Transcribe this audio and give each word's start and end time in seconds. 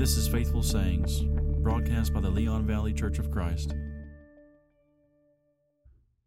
This 0.00 0.16
is 0.16 0.26
Faithful 0.26 0.62
Sayings, 0.62 1.20
broadcast 1.60 2.14
by 2.14 2.20
the 2.20 2.30
Leon 2.30 2.66
Valley 2.66 2.94
Church 2.94 3.18
of 3.18 3.30
Christ. 3.30 3.74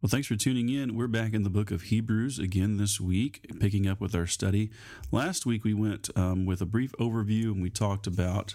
Well, 0.00 0.08
thanks 0.08 0.28
for 0.28 0.36
tuning 0.36 0.68
in. 0.68 0.94
We're 0.94 1.08
back 1.08 1.34
in 1.34 1.42
the 1.42 1.50
book 1.50 1.72
of 1.72 1.82
Hebrews 1.82 2.38
again 2.38 2.76
this 2.76 3.00
week, 3.00 3.44
picking 3.58 3.88
up 3.88 4.00
with 4.00 4.14
our 4.14 4.28
study. 4.28 4.70
Last 5.10 5.44
week 5.44 5.64
we 5.64 5.74
went 5.74 6.08
um, 6.14 6.46
with 6.46 6.60
a 6.60 6.66
brief 6.66 6.92
overview 7.00 7.46
and 7.46 7.60
we 7.60 7.68
talked 7.68 8.06
about 8.06 8.54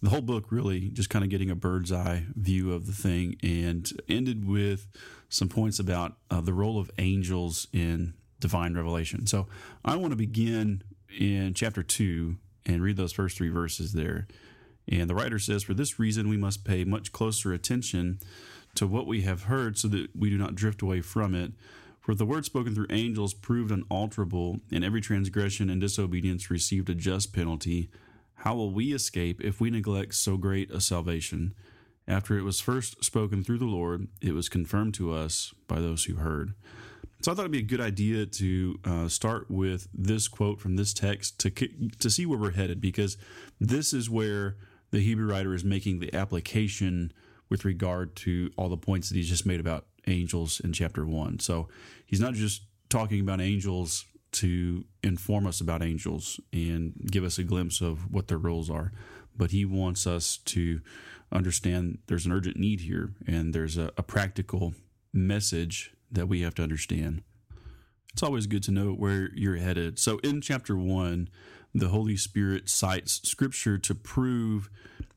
the 0.00 0.10
whole 0.10 0.20
book, 0.20 0.52
really, 0.52 0.88
just 0.90 1.10
kind 1.10 1.24
of 1.24 1.30
getting 1.30 1.50
a 1.50 1.56
bird's 1.56 1.90
eye 1.90 2.26
view 2.36 2.72
of 2.72 2.86
the 2.86 2.92
thing, 2.92 3.34
and 3.42 3.90
ended 4.08 4.46
with 4.46 4.86
some 5.28 5.48
points 5.48 5.80
about 5.80 6.16
uh, 6.30 6.40
the 6.40 6.54
role 6.54 6.78
of 6.78 6.92
angels 6.96 7.66
in 7.72 8.14
divine 8.38 8.74
revelation. 8.74 9.26
So 9.26 9.48
I 9.84 9.96
want 9.96 10.12
to 10.12 10.16
begin 10.16 10.84
in 11.18 11.54
chapter 11.54 11.82
2 11.82 12.36
and 12.66 12.84
read 12.84 12.96
those 12.96 13.12
first 13.12 13.36
three 13.36 13.48
verses 13.48 13.94
there. 13.94 14.28
And 14.90 15.08
the 15.08 15.14
writer 15.14 15.38
says, 15.38 15.62
For 15.62 15.74
this 15.74 15.98
reason, 15.98 16.28
we 16.28 16.36
must 16.36 16.64
pay 16.64 16.84
much 16.84 17.12
closer 17.12 17.52
attention 17.52 18.18
to 18.74 18.86
what 18.86 19.06
we 19.06 19.22
have 19.22 19.44
heard 19.44 19.78
so 19.78 19.88
that 19.88 20.08
we 20.16 20.30
do 20.30 20.36
not 20.36 20.54
drift 20.54 20.82
away 20.82 21.00
from 21.00 21.34
it. 21.34 21.52
For 22.00 22.14
the 22.14 22.26
word 22.26 22.44
spoken 22.44 22.74
through 22.74 22.86
angels 22.90 23.34
proved 23.34 23.70
unalterable, 23.70 24.58
and 24.72 24.84
every 24.84 25.00
transgression 25.00 25.70
and 25.70 25.80
disobedience 25.80 26.50
received 26.50 26.90
a 26.90 26.94
just 26.94 27.32
penalty. 27.32 27.88
How 28.34 28.54
will 28.54 28.72
we 28.72 28.92
escape 28.92 29.40
if 29.42 29.60
we 29.60 29.70
neglect 29.70 30.14
so 30.14 30.36
great 30.36 30.70
a 30.70 30.80
salvation? 30.80 31.54
After 32.08 32.36
it 32.38 32.42
was 32.42 32.58
first 32.58 33.04
spoken 33.04 33.44
through 33.44 33.58
the 33.58 33.66
Lord, 33.66 34.08
it 34.20 34.32
was 34.32 34.48
confirmed 34.48 34.94
to 34.94 35.12
us 35.12 35.54
by 35.68 35.78
those 35.78 36.04
who 36.04 36.16
heard. 36.16 36.54
So 37.22 37.30
I 37.30 37.34
thought 37.34 37.42
it'd 37.42 37.52
be 37.52 37.58
a 37.58 37.62
good 37.62 37.82
idea 37.82 38.24
to 38.24 38.80
uh, 38.84 39.08
start 39.08 39.50
with 39.50 39.86
this 39.92 40.26
quote 40.26 40.58
from 40.58 40.76
this 40.76 40.94
text 40.94 41.38
to 41.40 41.50
to 41.50 42.10
see 42.10 42.24
where 42.24 42.38
we're 42.38 42.52
headed, 42.52 42.80
because 42.80 43.18
this 43.60 43.92
is 43.92 44.08
where 44.08 44.56
the 44.90 45.00
Hebrew 45.00 45.30
writer 45.30 45.54
is 45.54 45.64
making 45.64 46.00
the 46.00 46.14
application 46.14 47.12
with 47.48 47.64
regard 47.64 48.14
to 48.16 48.50
all 48.56 48.68
the 48.68 48.76
points 48.76 49.08
that 49.08 49.16
he's 49.16 49.28
just 49.28 49.46
made 49.46 49.60
about 49.60 49.86
angels 50.06 50.60
in 50.60 50.72
chapter 50.72 51.06
one. 51.06 51.38
So 51.38 51.68
he's 52.06 52.20
not 52.20 52.34
just 52.34 52.62
talking 52.88 53.20
about 53.20 53.40
angels 53.40 54.06
to 54.32 54.84
inform 55.02 55.46
us 55.46 55.60
about 55.60 55.82
angels 55.82 56.40
and 56.52 56.94
give 57.10 57.24
us 57.24 57.38
a 57.38 57.44
glimpse 57.44 57.80
of 57.80 58.12
what 58.12 58.28
their 58.28 58.38
roles 58.38 58.70
are, 58.70 58.92
but 59.36 59.50
he 59.50 59.64
wants 59.64 60.06
us 60.06 60.36
to 60.36 60.80
understand 61.32 61.98
there's 62.06 62.26
an 62.26 62.32
urgent 62.32 62.56
need 62.56 62.80
here 62.80 63.12
and 63.26 63.52
there's 63.54 63.76
a, 63.76 63.92
a 63.96 64.02
practical 64.02 64.74
message 65.12 65.92
that 66.10 66.28
we 66.28 66.42
have 66.42 66.54
to 66.54 66.62
understand. 66.62 67.22
It's 68.12 68.22
always 68.22 68.46
good 68.46 68.62
to 68.64 68.72
know 68.72 68.92
where 68.92 69.30
you're 69.34 69.56
headed. 69.56 69.98
So 69.98 70.18
in 70.18 70.40
chapter 70.40 70.76
one, 70.76 71.28
the 71.74 71.88
Holy 71.88 72.16
Spirit 72.16 72.68
cites 72.68 73.20
scripture 73.28 73.78
to 73.78 73.94
prove 73.94 74.70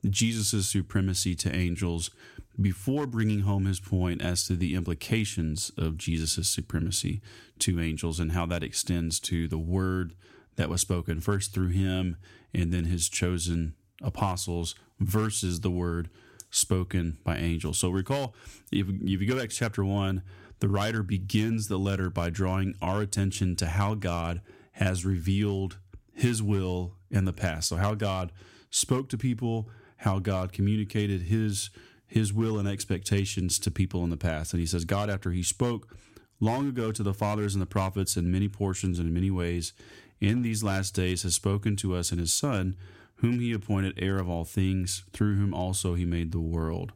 Jesus' 0.10 0.70
supremacy 0.70 1.36
to 1.36 1.56
angels 1.56 2.12
before 2.60 3.08
bringing 3.08 3.42
home 3.42 3.66
his 3.66 3.80
point 3.80 4.22
as 4.22 4.46
to 4.46 4.56
the 4.56 4.76
implications 4.76 5.72
of 5.78 5.98
Jesus' 5.98 6.48
supremacy 6.48 7.22
to 7.60 7.80
angels 7.80 8.20
and 8.20 8.34
how 8.34 8.46
that 8.46 8.64
extends 8.64 9.20
to 9.22 9.48
the 9.48 9.58
word 9.58 10.14
that 10.56 10.70
was 10.70 10.82
spoken 10.82 11.20
first 11.20 11.54
through 11.54 11.70
him 11.70 12.18
and 12.54 12.72
then 12.72 12.86
his 12.86 13.10
chosen 13.10 13.74
apostles 14.04 14.76
versus 15.00 15.62
the 15.62 15.72
word 15.72 16.10
spoken 16.52 17.18
by 17.24 17.38
angels. 17.38 17.80
So 17.80 17.90
recall, 17.90 18.36
if, 18.72 18.88
if 18.88 19.22
you 19.22 19.28
go 19.28 19.38
back 19.38 19.50
to 19.50 19.56
chapter 19.56 19.84
one, 19.84 20.22
the 20.60 20.70
writer 20.70 21.02
begins 21.02 21.68
the 21.68 21.80
letter 21.80 22.12
by 22.12 22.30
drawing 22.30 22.76
our 22.82 23.02
attention 23.02 23.56
to 23.58 23.66
how 23.68 23.96
God 23.96 24.42
has 24.74 25.06
revealed 25.06 25.78
his 26.14 26.42
will 26.42 26.96
in 27.10 27.26
the 27.26 27.34
past. 27.34 27.70
So 27.70 27.78
how 27.78 27.96
God 27.96 28.32
spoke 28.70 29.10
to 29.10 29.18
people, 29.18 29.70
how 29.98 30.20
God 30.20 30.52
communicated 30.52 31.24
his 31.24 31.70
his 32.06 32.32
will 32.32 32.60
and 32.60 32.68
expectations 32.68 33.58
to 33.58 33.72
people 33.72 34.04
in 34.04 34.12
the 34.12 34.18
past. 34.18 34.54
And 34.54 34.60
he 34.60 34.68
says, 34.68 34.86
God, 34.86 35.10
after 35.10 35.32
he 35.32 35.42
spoke 35.42 35.98
long 36.40 36.68
ago 36.68 36.92
to 36.92 37.02
the 37.02 37.14
fathers 37.14 37.56
and 37.56 37.62
the 37.62 37.66
prophets 37.66 38.16
in 38.16 38.32
many 38.32 38.48
portions 38.48 39.00
and 39.00 39.08
in 39.08 39.14
many 39.16 39.32
ways, 39.32 39.74
in 40.22 40.44
these 40.44 40.64
last 40.64 40.94
days 40.94 41.24
has 41.24 41.34
spoken 41.34 41.76
to 41.78 41.96
us 41.96 42.12
in 42.12 42.20
his 42.20 42.32
Son, 42.32 42.76
whom 43.16 43.40
he 43.40 43.52
appointed 43.52 43.98
heir 43.98 44.20
of 44.20 44.30
all 44.30 44.44
things, 44.44 45.06
through 45.12 45.38
whom 45.38 45.56
also 45.56 45.96
he 45.96 46.06
made 46.06 46.32
the 46.32 46.40
world. 46.40 46.94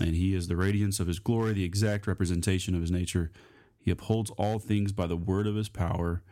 And 0.00 0.14
he 0.14 0.34
is 0.34 0.46
the 0.46 0.56
radiance 0.56 1.00
of 1.00 1.08
his 1.08 1.18
glory, 1.18 1.52
the 1.54 1.64
exact 1.64 2.06
representation 2.06 2.74
of 2.74 2.80
his 2.80 2.90
nature. 2.90 3.32
He 3.78 3.90
upholds 3.90 4.30
all 4.30 4.58
things 4.58 4.92
by 4.92 5.06
the 5.06 5.16
word 5.16 5.46
of 5.46 5.56
his 5.56 5.68
power. 5.68 6.22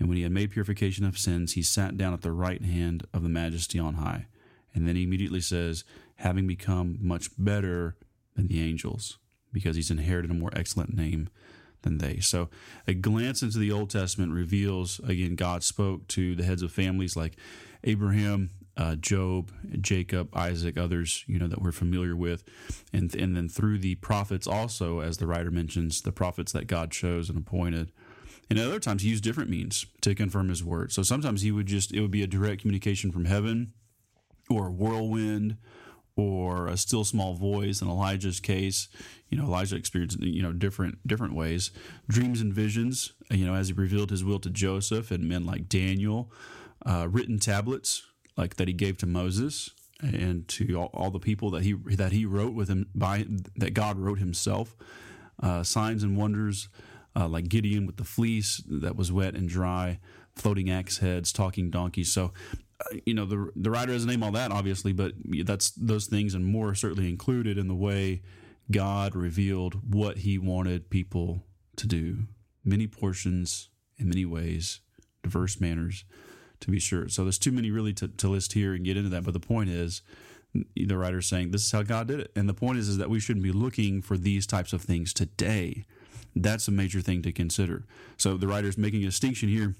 And 0.00 0.08
when 0.08 0.16
he 0.16 0.24
had 0.24 0.32
made 0.32 0.50
purification 0.50 1.04
of 1.04 1.18
sins, 1.18 1.52
he 1.52 1.62
sat 1.62 1.96
down 1.96 2.12
at 2.12 2.22
the 2.22 2.32
right 2.32 2.62
hand 2.62 3.06
of 3.14 3.22
the 3.22 3.28
majesty 3.28 3.78
on 3.78 3.94
high. 3.94 4.26
And 4.74 4.88
then 4.88 4.96
he 4.96 5.04
immediately 5.04 5.42
says, 5.42 5.84
having 6.16 6.46
become 6.46 6.98
much 7.00 7.30
better 7.38 7.96
than 8.34 8.48
the 8.48 8.62
angels, 8.62 9.18
because 9.52 9.76
he's 9.76 9.90
inherited 9.90 10.30
a 10.30 10.34
more 10.34 10.50
excellent 10.54 10.96
name 10.96 11.28
than 11.82 11.98
they. 11.98 12.18
So 12.20 12.48
a 12.86 12.94
glance 12.94 13.42
into 13.42 13.58
the 13.58 13.72
Old 13.72 13.90
Testament 13.90 14.32
reveals, 14.32 15.00
again, 15.00 15.34
God 15.34 15.62
spoke 15.62 16.08
to 16.08 16.34
the 16.34 16.44
heads 16.44 16.62
of 16.62 16.72
families 16.72 17.16
like 17.16 17.36
Abraham, 17.84 18.50
uh, 18.76 18.94
Job, 18.96 19.50
Jacob, 19.80 20.34
Isaac, 20.34 20.78
others, 20.78 21.24
you 21.26 21.38
know, 21.38 21.48
that 21.48 21.60
we're 21.60 21.72
familiar 21.72 22.16
with. 22.16 22.44
And, 22.92 23.14
and 23.14 23.36
then 23.36 23.48
through 23.48 23.78
the 23.78 23.96
prophets 23.96 24.46
also, 24.46 25.00
as 25.00 25.18
the 25.18 25.26
writer 25.26 25.50
mentions, 25.50 26.00
the 26.02 26.12
prophets 26.12 26.52
that 26.52 26.66
God 26.66 26.90
chose 26.90 27.28
and 27.28 27.36
appointed. 27.36 27.92
And 28.50 28.58
at 28.58 28.66
other 28.66 28.80
times, 28.80 29.02
he 29.02 29.10
used 29.10 29.22
different 29.22 29.48
means 29.48 29.86
to 30.00 30.14
confirm 30.14 30.48
his 30.48 30.64
word. 30.64 30.92
So 30.92 31.02
sometimes 31.04 31.42
he 31.42 31.52
would 31.52 31.66
just, 31.66 31.92
it 31.94 32.00
would 32.00 32.10
be 32.10 32.24
a 32.24 32.26
direct 32.26 32.62
communication 32.62 33.12
from 33.12 33.26
heaven 33.26 33.72
or 34.50 34.66
a 34.66 34.72
whirlwind 34.72 35.56
or 36.16 36.66
a 36.66 36.76
still 36.76 37.04
small 37.04 37.34
voice 37.34 37.80
in 37.80 37.88
Elijah's 37.88 38.40
case. 38.40 38.88
You 39.28 39.38
know, 39.38 39.44
Elijah 39.44 39.76
experienced, 39.76 40.20
you 40.20 40.42
know, 40.42 40.52
different 40.52 41.06
different 41.06 41.34
ways. 41.34 41.70
Dreams 42.08 42.40
and 42.40 42.52
visions, 42.52 43.12
you 43.30 43.46
know, 43.46 43.54
as 43.54 43.68
he 43.68 43.74
revealed 43.74 44.10
his 44.10 44.24
will 44.24 44.40
to 44.40 44.50
Joseph 44.50 45.10
and 45.10 45.28
men 45.28 45.46
like 45.46 45.68
Daniel. 45.68 46.32
Uh, 46.84 47.06
written 47.10 47.38
tablets 47.38 48.06
like 48.36 48.56
that 48.56 48.66
he 48.66 48.74
gave 48.74 48.96
to 48.96 49.06
Moses 49.06 49.70
and 50.00 50.48
to 50.48 50.74
all, 50.76 50.90
all, 50.94 51.10
the 51.10 51.18
people 51.18 51.50
that 51.50 51.62
he 51.62 51.74
that 51.74 52.10
he 52.10 52.24
wrote 52.24 52.54
with 52.54 52.68
him 52.68 52.88
by 52.94 53.26
that 53.56 53.74
God 53.74 53.98
wrote 53.98 54.18
himself. 54.18 54.74
Uh, 55.42 55.62
signs 55.62 56.02
and 56.02 56.16
wonders 56.16 56.68
uh, 57.16 57.28
like 57.28 57.48
Gideon 57.48 57.86
with 57.86 57.96
the 57.96 58.04
fleece 58.04 58.62
that 58.68 58.96
was 58.96 59.12
wet 59.12 59.34
and 59.34 59.48
dry, 59.48 59.98
floating 60.36 60.70
axe 60.70 60.98
heads, 60.98 61.32
talking 61.32 61.70
donkeys. 61.70 62.12
So, 62.12 62.32
uh, 62.80 62.96
you 63.04 63.14
know, 63.14 63.26
the 63.26 63.50
the 63.56 63.70
writer 63.70 63.92
doesn't 63.92 64.08
name 64.08 64.22
all 64.22 64.32
that 64.32 64.52
obviously, 64.52 64.92
but 64.92 65.12
that's 65.44 65.70
those 65.72 66.06
things 66.06 66.34
and 66.34 66.44
more 66.44 66.74
certainly 66.74 67.08
included 67.08 67.58
in 67.58 67.68
the 67.68 67.74
way 67.74 68.22
God 68.70 69.14
revealed 69.16 69.94
what 69.94 70.18
He 70.18 70.38
wanted 70.38 70.90
people 70.90 71.44
to 71.76 71.86
do. 71.86 72.24
Many 72.64 72.86
portions 72.86 73.70
in 73.96 74.08
many 74.08 74.24
ways, 74.24 74.80
diverse 75.22 75.60
manners, 75.60 76.04
to 76.60 76.70
be 76.70 76.78
sure. 76.78 77.08
So 77.08 77.24
there's 77.24 77.38
too 77.38 77.52
many 77.52 77.70
really 77.70 77.92
to, 77.94 78.08
to 78.08 78.28
list 78.28 78.52
here 78.52 78.74
and 78.74 78.84
get 78.84 78.96
into 78.96 79.10
that. 79.10 79.24
But 79.24 79.32
the 79.32 79.40
point 79.40 79.70
is, 79.70 80.02
the 80.54 80.96
writer's 80.96 81.26
saying 81.26 81.50
this 81.50 81.64
is 81.64 81.72
how 81.72 81.82
God 81.82 82.08
did 82.08 82.20
it, 82.20 82.32
and 82.34 82.48
the 82.48 82.54
point 82.54 82.78
is 82.78 82.88
is 82.88 82.98
that 82.98 83.10
we 83.10 83.20
shouldn't 83.20 83.44
be 83.44 83.52
looking 83.52 84.02
for 84.02 84.16
these 84.16 84.46
types 84.46 84.72
of 84.72 84.82
things 84.82 85.12
today. 85.12 85.84
That's 86.34 86.68
a 86.68 86.72
major 86.72 87.00
thing 87.00 87.22
to 87.22 87.32
consider. 87.32 87.86
So 88.16 88.36
the 88.36 88.46
writer's 88.46 88.78
making 88.78 89.02
a 89.02 89.06
distinction 89.06 89.48
here, 89.48 89.74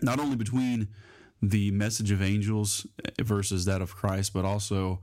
not 0.00 0.20
only 0.20 0.36
between 0.36 0.88
the 1.40 1.70
message 1.72 2.10
of 2.12 2.22
angels 2.22 2.86
versus 3.20 3.64
that 3.64 3.82
of 3.82 3.96
Christ, 3.96 4.32
but 4.32 4.44
also 4.44 5.00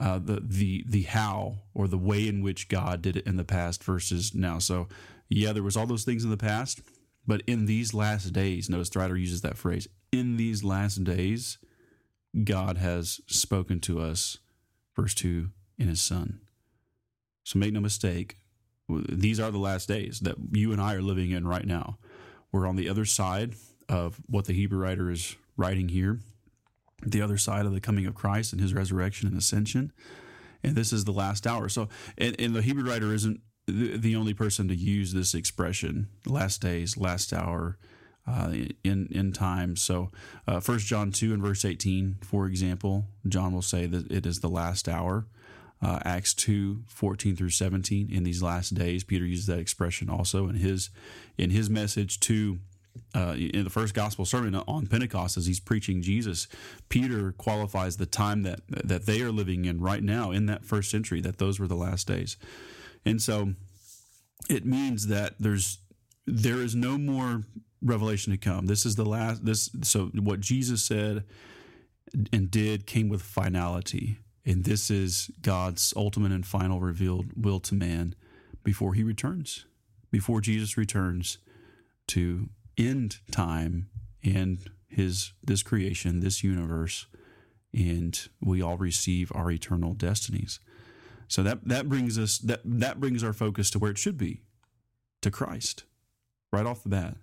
uh, 0.00 0.18
the 0.18 0.40
the 0.40 0.84
the 0.88 1.02
how 1.02 1.58
or 1.74 1.88
the 1.88 1.98
way 1.98 2.26
in 2.26 2.42
which 2.42 2.68
God 2.68 3.02
did 3.02 3.16
it 3.16 3.26
in 3.26 3.36
the 3.36 3.44
past 3.44 3.84
versus 3.84 4.34
now. 4.34 4.58
So 4.58 4.88
yeah, 5.28 5.52
there 5.52 5.62
was 5.62 5.76
all 5.76 5.86
those 5.86 6.04
things 6.04 6.24
in 6.24 6.30
the 6.30 6.36
past, 6.36 6.80
but 7.26 7.42
in 7.46 7.66
these 7.66 7.92
last 7.94 8.32
days, 8.32 8.70
notice 8.70 8.88
the 8.88 8.98
writer 8.98 9.16
uses 9.16 9.42
that 9.42 9.58
phrase. 9.58 9.86
In 10.10 10.36
these 10.36 10.64
last 10.64 11.04
days, 11.04 11.58
God 12.44 12.78
has 12.78 13.20
spoken 13.26 13.78
to 13.80 14.00
us, 14.00 14.38
verse 14.96 15.14
two, 15.14 15.50
in 15.78 15.88
His 15.88 16.00
Son. 16.00 16.40
So 17.44 17.58
make 17.58 17.72
no 17.72 17.80
mistake, 17.80 18.38
these 18.88 19.40
are 19.40 19.50
the 19.50 19.58
last 19.58 19.88
days 19.88 20.20
that 20.20 20.36
you 20.52 20.72
and 20.72 20.80
I 20.80 20.94
are 20.94 21.02
living 21.02 21.30
in 21.30 21.46
right 21.46 21.66
now. 21.66 21.98
We're 22.52 22.66
on 22.66 22.76
the 22.76 22.88
other 22.88 23.04
side 23.04 23.54
of 23.88 24.20
what 24.28 24.44
the 24.44 24.52
Hebrew 24.52 24.78
writer 24.78 25.10
is 25.10 25.36
writing 25.56 25.88
here, 25.88 26.20
the 27.04 27.22
other 27.22 27.38
side 27.38 27.66
of 27.66 27.72
the 27.72 27.80
coming 27.80 28.06
of 28.06 28.14
Christ 28.14 28.52
and 28.52 28.60
his 28.60 28.74
resurrection 28.74 29.28
and 29.28 29.36
ascension. 29.36 29.92
And 30.62 30.76
this 30.76 30.92
is 30.92 31.04
the 31.04 31.12
last 31.12 31.46
hour. 31.46 31.68
So, 31.68 31.88
and, 32.16 32.38
and 32.38 32.54
the 32.54 32.62
Hebrew 32.62 32.88
writer 32.88 33.12
isn't 33.12 33.40
the, 33.66 33.96
the, 33.96 34.16
only 34.16 34.34
person 34.34 34.68
to 34.68 34.74
use 34.74 35.12
this 35.12 35.34
expression, 35.34 36.08
last 36.26 36.60
days, 36.60 36.96
last 36.96 37.32
hour, 37.32 37.78
uh, 38.26 38.52
in 38.82 39.08
in 39.10 39.32
time. 39.32 39.76
So, 39.76 40.10
uh, 40.46 40.60
First 40.60 40.86
John 40.86 41.12
two 41.12 41.32
and 41.34 41.42
verse 41.42 41.64
eighteen, 41.64 42.16
for 42.22 42.46
example, 42.46 43.06
John 43.26 43.52
will 43.52 43.62
say 43.62 43.86
that 43.86 44.10
it 44.10 44.26
is 44.26 44.40
the 44.40 44.48
last 44.48 44.88
hour 44.88 45.26
uh, 45.82 46.00
Acts 46.04 46.34
2, 46.34 46.84
14 46.88 47.36
through 47.36 47.50
17. 47.50 48.10
In 48.10 48.24
these 48.24 48.42
last 48.42 48.74
days, 48.74 49.04
Peter 49.04 49.24
uses 49.24 49.46
that 49.46 49.58
expression 49.58 50.08
also 50.08 50.48
in 50.48 50.56
his 50.56 50.90
in 51.36 51.50
his 51.50 51.68
message 51.68 52.20
to 52.20 52.58
uh, 53.14 53.34
in 53.36 53.64
the 53.64 53.70
first 53.70 53.94
gospel 53.94 54.24
sermon 54.24 54.54
on 54.54 54.86
Pentecost, 54.86 55.36
as 55.36 55.46
he's 55.46 55.60
preaching 55.60 56.02
Jesus, 56.02 56.46
Peter 56.88 57.32
qualifies 57.32 57.96
the 57.96 58.06
time 58.06 58.42
that 58.42 58.60
that 58.68 59.06
they 59.06 59.20
are 59.20 59.32
living 59.32 59.64
in 59.64 59.80
right 59.80 60.02
now 60.02 60.30
in 60.30 60.46
that 60.46 60.64
first 60.64 60.90
century. 60.90 61.20
That 61.20 61.38
those 61.38 61.58
were 61.58 61.68
the 61.68 61.74
last 61.74 62.06
days, 62.06 62.36
and 63.04 63.20
so 63.20 63.54
it 64.48 64.64
means 64.64 65.08
that 65.08 65.34
there's 65.38 65.78
there 66.26 66.60
is 66.60 66.74
no 66.74 66.98
more 66.98 67.42
revelation 67.82 68.32
to 68.32 68.38
come. 68.38 68.66
This 68.66 68.86
is 68.86 68.96
the 68.96 69.04
last. 69.04 69.44
This 69.44 69.70
so 69.82 70.06
what 70.14 70.40
Jesus 70.40 70.82
said 70.82 71.24
and 72.32 72.50
did 72.50 72.86
came 72.86 73.08
with 73.08 73.22
finality, 73.22 74.18
and 74.44 74.64
this 74.64 74.90
is 74.90 75.30
God's 75.40 75.94
ultimate 75.96 76.32
and 76.32 76.46
final 76.46 76.80
revealed 76.80 77.30
will 77.36 77.60
to 77.60 77.74
man 77.74 78.14
before 78.62 78.94
He 78.94 79.02
returns, 79.02 79.64
before 80.10 80.40
Jesus 80.40 80.76
returns 80.76 81.38
to 82.08 82.48
end 82.76 83.18
time 83.30 83.88
and 84.22 84.58
His 84.88 85.32
this 85.42 85.62
creation, 85.62 86.20
this 86.20 86.44
universe, 86.44 87.06
and 87.72 88.28
we 88.40 88.62
all 88.62 88.76
receive 88.76 89.32
our 89.34 89.50
eternal 89.50 89.94
destinies. 89.94 90.60
So 91.28 91.42
that 91.42 91.66
that 91.66 91.88
brings 91.88 92.18
us 92.18 92.38
that 92.38 92.60
that 92.64 93.00
brings 93.00 93.24
our 93.24 93.32
focus 93.32 93.70
to 93.70 93.78
where 93.78 93.90
it 93.90 93.98
should 93.98 94.18
be, 94.18 94.42
to 95.22 95.30
Christ, 95.30 95.84
right 96.52 96.66
off 96.66 96.82
the 96.82 96.90
bat. 96.90 97.16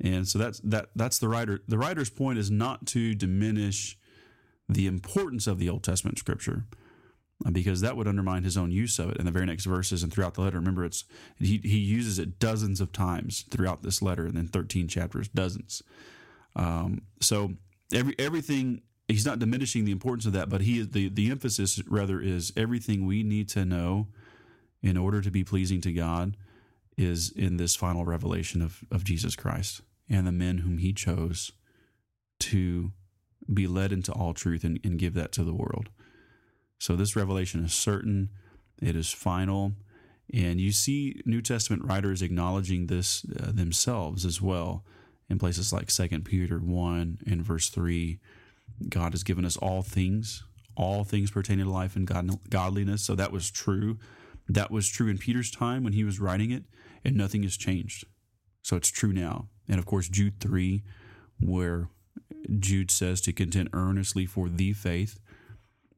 And 0.00 0.26
so 0.28 0.38
that's 0.38 0.60
that 0.60 0.90
that's 0.94 1.18
the 1.18 1.28
writer 1.28 1.60
the 1.66 1.78
writer's 1.78 2.10
point 2.10 2.38
is 2.38 2.50
not 2.50 2.86
to 2.88 3.14
diminish 3.14 3.96
the 4.68 4.86
importance 4.86 5.46
of 5.46 5.58
the 5.58 5.68
Old 5.68 5.82
Testament 5.82 6.18
scripture 6.18 6.64
uh, 7.44 7.50
because 7.50 7.80
that 7.80 7.96
would 7.96 8.08
undermine 8.08 8.44
his 8.44 8.56
own 8.56 8.70
use 8.70 8.98
of 8.98 9.10
it 9.10 9.16
in 9.16 9.26
the 9.26 9.32
very 9.32 9.46
next 9.46 9.64
verses 9.64 10.02
and 10.02 10.12
throughout 10.12 10.34
the 10.34 10.40
letter. 10.40 10.58
Remember, 10.58 10.84
it's 10.84 11.04
he, 11.38 11.58
he 11.58 11.78
uses 11.78 12.18
it 12.18 12.38
dozens 12.38 12.80
of 12.80 12.92
times 12.92 13.44
throughout 13.50 13.82
this 13.82 14.02
letter, 14.02 14.26
and 14.26 14.36
then 14.36 14.46
thirteen 14.46 14.88
chapters, 14.88 15.28
dozens. 15.28 15.82
Um, 16.54 17.02
so 17.20 17.54
every 17.92 18.14
everything 18.18 18.82
he's 19.08 19.26
not 19.26 19.38
diminishing 19.38 19.84
the 19.84 19.92
importance 19.92 20.26
of 20.26 20.32
that, 20.34 20.48
but 20.48 20.62
he 20.62 20.82
the 20.82 21.08
the 21.08 21.30
emphasis 21.30 21.82
rather 21.88 22.20
is 22.20 22.52
everything 22.56 23.06
we 23.06 23.22
need 23.22 23.48
to 23.50 23.64
know 23.64 24.08
in 24.82 24.96
order 24.96 25.20
to 25.20 25.30
be 25.30 25.44
pleasing 25.44 25.80
to 25.80 25.92
God 25.92 26.36
is 26.96 27.30
in 27.30 27.56
this 27.56 27.74
final 27.74 28.04
revelation 28.04 28.62
of 28.62 28.84
of 28.90 29.04
Jesus 29.04 29.34
Christ 29.34 29.80
and 30.08 30.26
the 30.26 30.32
men 30.32 30.58
whom 30.58 30.78
He 30.78 30.92
chose 30.92 31.52
to 32.40 32.92
be 33.52 33.66
led 33.66 33.92
into 33.92 34.12
all 34.12 34.34
truth 34.34 34.64
and, 34.64 34.78
and 34.84 34.98
give 34.98 35.14
that 35.14 35.32
to 35.32 35.44
the 35.44 35.54
world. 35.54 35.88
So 36.78 36.96
this 36.96 37.16
revelation 37.16 37.64
is 37.64 37.72
certain, 37.72 38.30
it 38.80 38.96
is 38.96 39.12
final, 39.12 39.72
and 40.32 40.60
you 40.60 40.72
see 40.72 41.20
New 41.24 41.42
Testament 41.42 41.84
writers 41.84 42.22
acknowledging 42.22 42.86
this 42.86 43.24
uh, 43.38 43.52
themselves 43.52 44.24
as 44.24 44.40
well 44.40 44.84
in 45.28 45.38
places 45.38 45.72
like 45.72 45.90
Second 45.90 46.24
Peter 46.24 46.58
1 46.58 47.18
and 47.26 47.42
verse 47.42 47.68
3. 47.68 48.18
God 48.88 49.12
has 49.12 49.22
given 49.22 49.44
us 49.44 49.56
all 49.56 49.82
things, 49.82 50.44
all 50.76 51.04
things 51.04 51.30
pertaining 51.30 51.66
to 51.66 51.70
life 51.70 51.96
and 51.96 52.06
God, 52.06 52.30
godliness. 52.48 53.02
So 53.02 53.14
that 53.14 53.32
was 53.32 53.50
true. 53.50 53.98
That 54.48 54.70
was 54.70 54.88
true 54.88 55.08
in 55.08 55.18
Peter's 55.18 55.50
time 55.50 55.84
when 55.84 55.92
he 55.92 56.04
was 56.04 56.18
writing 56.18 56.50
it, 56.50 56.64
and 57.04 57.16
nothing 57.16 57.42
has 57.42 57.56
changed. 57.56 58.04
So 58.62 58.76
it's 58.76 58.90
true 58.90 59.12
now. 59.12 59.48
And 59.68 59.78
of 59.78 59.86
course, 59.86 60.08
Jude 60.08 60.40
3, 60.40 60.82
where 61.40 61.88
Jude 62.58 62.90
says 62.90 63.20
to 63.22 63.32
contend 63.32 63.70
earnestly 63.72 64.26
for 64.26 64.48
the 64.48 64.72
faith 64.72 65.20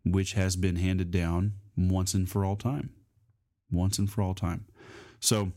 which 0.04 0.34
has 0.34 0.56
been 0.56 0.76
handed 0.76 1.10
down 1.10 1.54
once 1.76 2.14
and 2.14 2.28
for 2.28 2.44
all 2.44 2.56
time. 2.56 2.90
Once 3.70 3.98
and 3.98 4.10
for 4.10 4.22
all 4.22 4.34
time. 4.34 4.66
So 5.20 5.52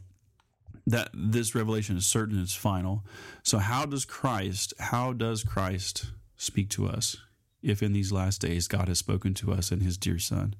that 0.86 1.10
this 1.14 1.54
revelation 1.54 1.98
is 1.98 2.08
certain 2.08 2.42
it's 2.42 2.56
final. 2.56 3.04
So 3.44 3.58
how 3.58 3.86
does 3.86 4.06
Christ, 4.06 4.74
how 4.80 5.12
does 5.12 5.44
Christ 5.44 6.12
speak 6.38 6.70
to 6.72 6.88
us 6.88 7.18
if 7.62 7.84
in 7.84 7.92
these 7.92 8.12
last 8.12 8.40
days 8.40 8.68
God 8.68 8.88
has 8.88 9.00
spoken 9.00 9.34
to 9.36 9.52
us 9.52 9.72
in 9.72 9.82
his 9.82 9.98
dear 9.98 10.18
son? 10.18 10.56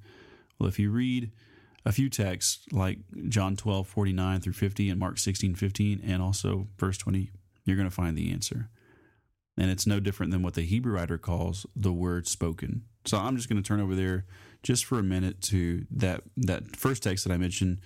Well, 0.58 0.68
if 0.68 0.78
you 0.78 0.90
read 0.90 1.32
a 1.86 1.92
few 1.92 2.10
texts 2.10 2.66
like 2.70 2.98
John 3.28 3.56
12, 3.56 3.86
49 3.86 4.40
through 4.40 4.52
50 4.52 4.90
and 4.90 5.00
Mark 5.00 5.18
16, 5.18 5.54
15, 5.54 6.02
and 6.04 6.20
also 6.20 6.68
verse 6.76 6.98
20, 6.98 7.30
you're 7.64 7.76
going 7.76 7.88
to 7.88 7.94
find 7.94 8.16
the 8.16 8.30
answer. 8.30 8.68
And 9.58 9.70
it's 9.70 9.86
no 9.86 9.98
different 9.98 10.30
than 10.30 10.42
what 10.42 10.54
the 10.54 10.62
Hebrew 10.62 10.94
writer 10.94 11.18
calls 11.18 11.66
the 11.74 11.92
word 11.92 12.28
spoken. 12.28 12.82
So 13.04 13.18
I'm 13.18 13.36
just 13.36 13.48
going 13.48 13.60
to 13.60 13.66
turn 13.66 13.80
over 13.80 13.94
there 13.94 14.24
just 14.62 14.84
for 14.84 14.98
a 14.98 15.02
minute 15.02 15.40
to 15.42 15.86
that 15.90 16.22
that 16.36 16.76
first 16.76 17.02
text 17.02 17.24
that 17.24 17.32
I 17.32 17.38
mentioned, 17.38 17.80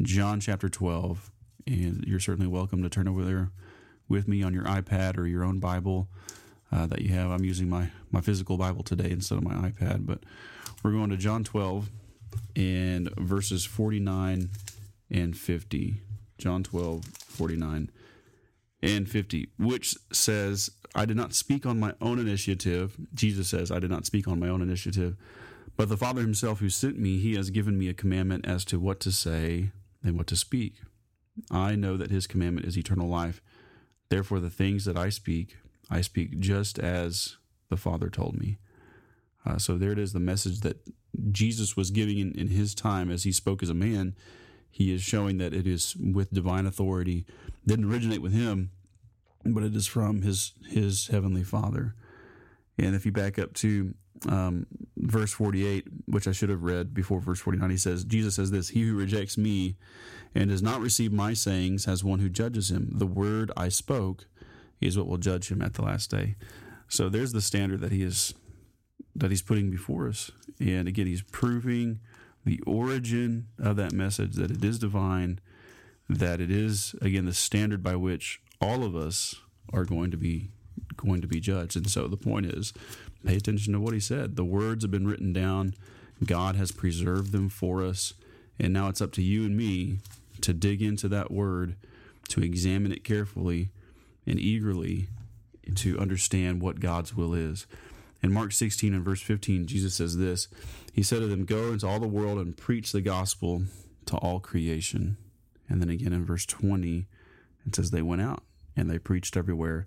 John 0.00 0.40
chapter 0.40 0.68
12, 0.68 1.30
and 1.66 2.04
you're 2.06 2.20
certainly 2.20 2.48
welcome 2.48 2.82
to 2.82 2.88
turn 2.88 3.08
over 3.08 3.24
there 3.24 3.50
with 4.08 4.26
me 4.26 4.42
on 4.42 4.54
your 4.54 4.64
iPad 4.64 5.18
or 5.18 5.26
your 5.26 5.44
own 5.44 5.58
Bible 5.58 6.08
uh, 6.72 6.86
that 6.86 7.02
you 7.02 7.10
have. 7.10 7.30
I'm 7.30 7.44
using 7.44 7.68
my 7.68 7.90
my 8.10 8.20
physical 8.20 8.56
Bible 8.56 8.82
today 8.82 9.10
instead 9.10 9.36
of 9.36 9.44
my 9.44 9.54
iPad, 9.54 10.06
but 10.06 10.20
we're 10.82 10.92
going 10.92 11.10
to 11.10 11.16
John 11.16 11.44
12 11.44 11.90
and 12.56 13.10
verses 13.16 13.64
49 13.64 14.50
and 15.10 15.36
50. 15.36 16.00
John 16.38 16.62
12, 16.62 17.04
49 17.04 17.90
and 18.80 19.08
50, 19.08 19.48
which 19.58 19.96
says, 20.12 20.70
I 20.94 21.04
did 21.04 21.16
not 21.16 21.34
speak 21.34 21.66
on 21.66 21.78
my 21.78 21.94
own 22.00 22.18
initiative. 22.18 22.96
Jesus 23.14 23.48
says, 23.48 23.70
I 23.70 23.78
did 23.78 23.90
not 23.90 24.06
speak 24.06 24.26
on 24.26 24.40
my 24.40 24.48
own 24.48 24.62
initiative. 24.62 25.16
But 25.76 25.88
the 25.88 25.96
Father 25.96 26.22
himself 26.22 26.58
who 26.58 26.70
sent 26.70 26.98
me, 26.98 27.18
he 27.18 27.34
has 27.36 27.50
given 27.50 27.78
me 27.78 27.88
a 27.88 27.94
commandment 27.94 28.46
as 28.46 28.64
to 28.66 28.80
what 28.80 28.98
to 29.00 29.12
say 29.12 29.70
and 30.02 30.16
what 30.16 30.26
to 30.28 30.36
speak. 30.36 30.80
I 31.50 31.76
know 31.76 31.96
that 31.96 32.10
his 32.10 32.26
commandment 32.26 32.66
is 32.66 32.76
eternal 32.76 33.08
life. 33.08 33.40
Therefore, 34.08 34.40
the 34.40 34.50
things 34.50 34.84
that 34.86 34.96
I 34.96 35.10
speak, 35.10 35.56
I 35.90 36.00
speak 36.00 36.40
just 36.40 36.78
as 36.78 37.36
the 37.68 37.76
Father 37.76 38.08
told 38.08 38.38
me. 38.38 38.58
Uh, 39.46 39.58
so 39.58 39.78
there 39.78 39.92
it 39.92 39.98
is, 39.98 40.12
the 40.12 40.20
message 40.20 40.60
that 40.60 40.78
Jesus 41.30 41.76
was 41.76 41.90
giving 41.90 42.18
in, 42.18 42.32
in 42.32 42.48
his 42.48 42.74
time 42.74 43.10
as 43.10 43.24
he 43.24 43.32
spoke 43.32 43.62
as 43.62 43.70
a 43.70 43.74
man. 43.74 44.14
He 44.70 44.92
is 44.92 45.02
showing 45.02 45.38
that 45.38 45.54
it 45.54 45.66
is 45.66 45.96
with 45.96 46.32
divine 46.32 46.66
authority. 46.66 47.24
Didn't 47.66 47.90
originate 47.90 48.22
with 48.22 48.32
him, 48.32 48.70
but 49.52 49.62
it 49.62 49.74
is 49.74 49.86
from 49.86 50.22
his 50.22 50.52
his 50.68 51.08
heavenly 51.08 51.44
Father. 51.44 51.94
And 52.78 52.94
if 52.94 53.04
you 53.04 53.12
back 53.12 53.38
up 53.38 53.54
to 53.54 53.94
um, 54.28 54.66
verse 54.96 55.32
48, 55.32 55.86
which 56.06 56.26
I 56.26 56.32
should 56.32 56.48
have 56.48 56.62
read 56.62 56.94
before 56.94 57.20
verse 57.20 57.40
49, 57.40 57.70
he 57.70 57.76
says, 57.76 58.04
Jesus 58.04 58.36
says 58.36 58.50
this 58.50 58.70
He 58.70 58.82
who 58.82 58.96
rejects 58.96 59.36
me 59.36 59.76
and 60.34 60.50
does 60.50 60.62
not 60.62 60.80
receive 60.80 61.12
my 61.12 61.34
sayings 61.34 61.84
has 61.84 62.04
one 62.04 62.18
who 62.20 62.28
judges 62.28 62.70
him. 62.70 62.90
The 62.92 63.06
word 63.06 63.50
I 63.56 63.68
spoke 63.68 64.26
is 64.80 64.96
what 64.96 65.06
will 65.06 65.18
judge 65.18 65.50
him 65.50 65.62
at 65.62 65.74
the 65.74 65.82
last 65.82 66.10
day. 66.10 66.36
So 66.88 67.08
there's 67.08 67.32
the 67.32 67.42
standard 67.42 67.80
that 67.80 67.92
he 67.92 68.02
is 68.02 68.34
that 69.14 69.30
he's 69.30 69.42
putting 69.42 69.70
before 69.70 70.08
us. 70.08 70.30
And 70.60 70.86
again, 70.86 71.06
he's 71.06 71.22
proving 71.22 72.00
the 72.44 72.60
origin 72.66 73.48
of 73.58 73.76
that 73.76 73.92
message 73.92 74.34
that 74.34 74.50
it 74.50 74.64
is 74.64 74.78
divine, 74.78 75.40
that 76.08 76.40
it 76.40 76.50
is 76.50 76.94
again 77.02 77.26
the 77.26 77.34
standard 77.34 77.82
by 77.82 77.96
which 77.96 78.40
all 78.60 78.84
of 78.84 78.96
us 78.96 79.36
are 79.72 79.84
going 79.84 80.10
to 80.10 80.16
be 80.16 80.48
going 80.96 81.20
to 81.20 81.28
be 81.28 81.40
judged. 81.40 81.76
And 81.76 81.90
so 81.90 82.08
the 82.08 82.16
point 82.16 82.46
is, 82.46 82.72
pay 83.24 83.36
attention 83.36 83.72
to 83.72 83.80
what 83.80 83.94
he 83.94 84.00
said. 84.00 84.36
The 84.36 84.44
words 84.44 84.84
have 84.84 84.90
been 84.90 85.06
written 85.06 85.32
down. 85.32 85.74
God 86.24 86.56
has 86.56 86.72
preserved 86.72 87.32
them 87.32 87.48
for 87.48 87.82
us. 87.84 88.14
And 88.58 88.72
now 88.72 88.88
it's 88.88 89.00
up 89.00 89.12
to 89.12 89.22
you 89.22 89.44
and 89.44 89.56
me 89.56 89.98
to 90.40 90.52
dig 90.52 90.82
into 90.82 91.08
that 91.08 91.30
word, 91.30 91.76
to 92.28 92.42
examine 92.42 92.92
it 92.92 93.04
carefully 93.04 93.70
and 94.26 94.38
eagerly 94.38 95.08
to 95.74 95.98
understand 95.98 96.60
what 96.60 96.80
God's 96.80 97.14
will 97.14 97.34
is. 97.34 97.66
In 98.22 98.32
Mark 98.32 98.52
16 98.52 98.92
and 98.92 99.04
verse 99.04 99.22
15, 99.22 99.66
Jesus 99.66 99.94
says 99.94 100.16
this 100.16 100.48
He 100.92 101.02
said 101.02 101.20
to 101.20 101.26
them, 101.28 101.44
Go 101.44 101.72
into 101.72 101.86
all 101.86 102.00
the 102.00 102.08
world 102.08 102.38
and 102.38 102.56
preach 102.56 102.90
the 102.90 103.00
gospel 103.00 103.62
to 104.06 104.16
all 104.16 104.40
creation. 104.40 105.16
And 105.68 105.80
then 105.80 105.90
again 105.90 106.12
in 106.12 106.24
verse 106.24 106.46
20, 106.46 107.06
it 107.66 107.76
says, 107.76 107.90
They 107.90 108.02
went 108.02 108.22
out 108.22 108.42
and 108.78 108.88
they 108.88 108.98
preached 108.98 109.36
everywhere 109.36 109.86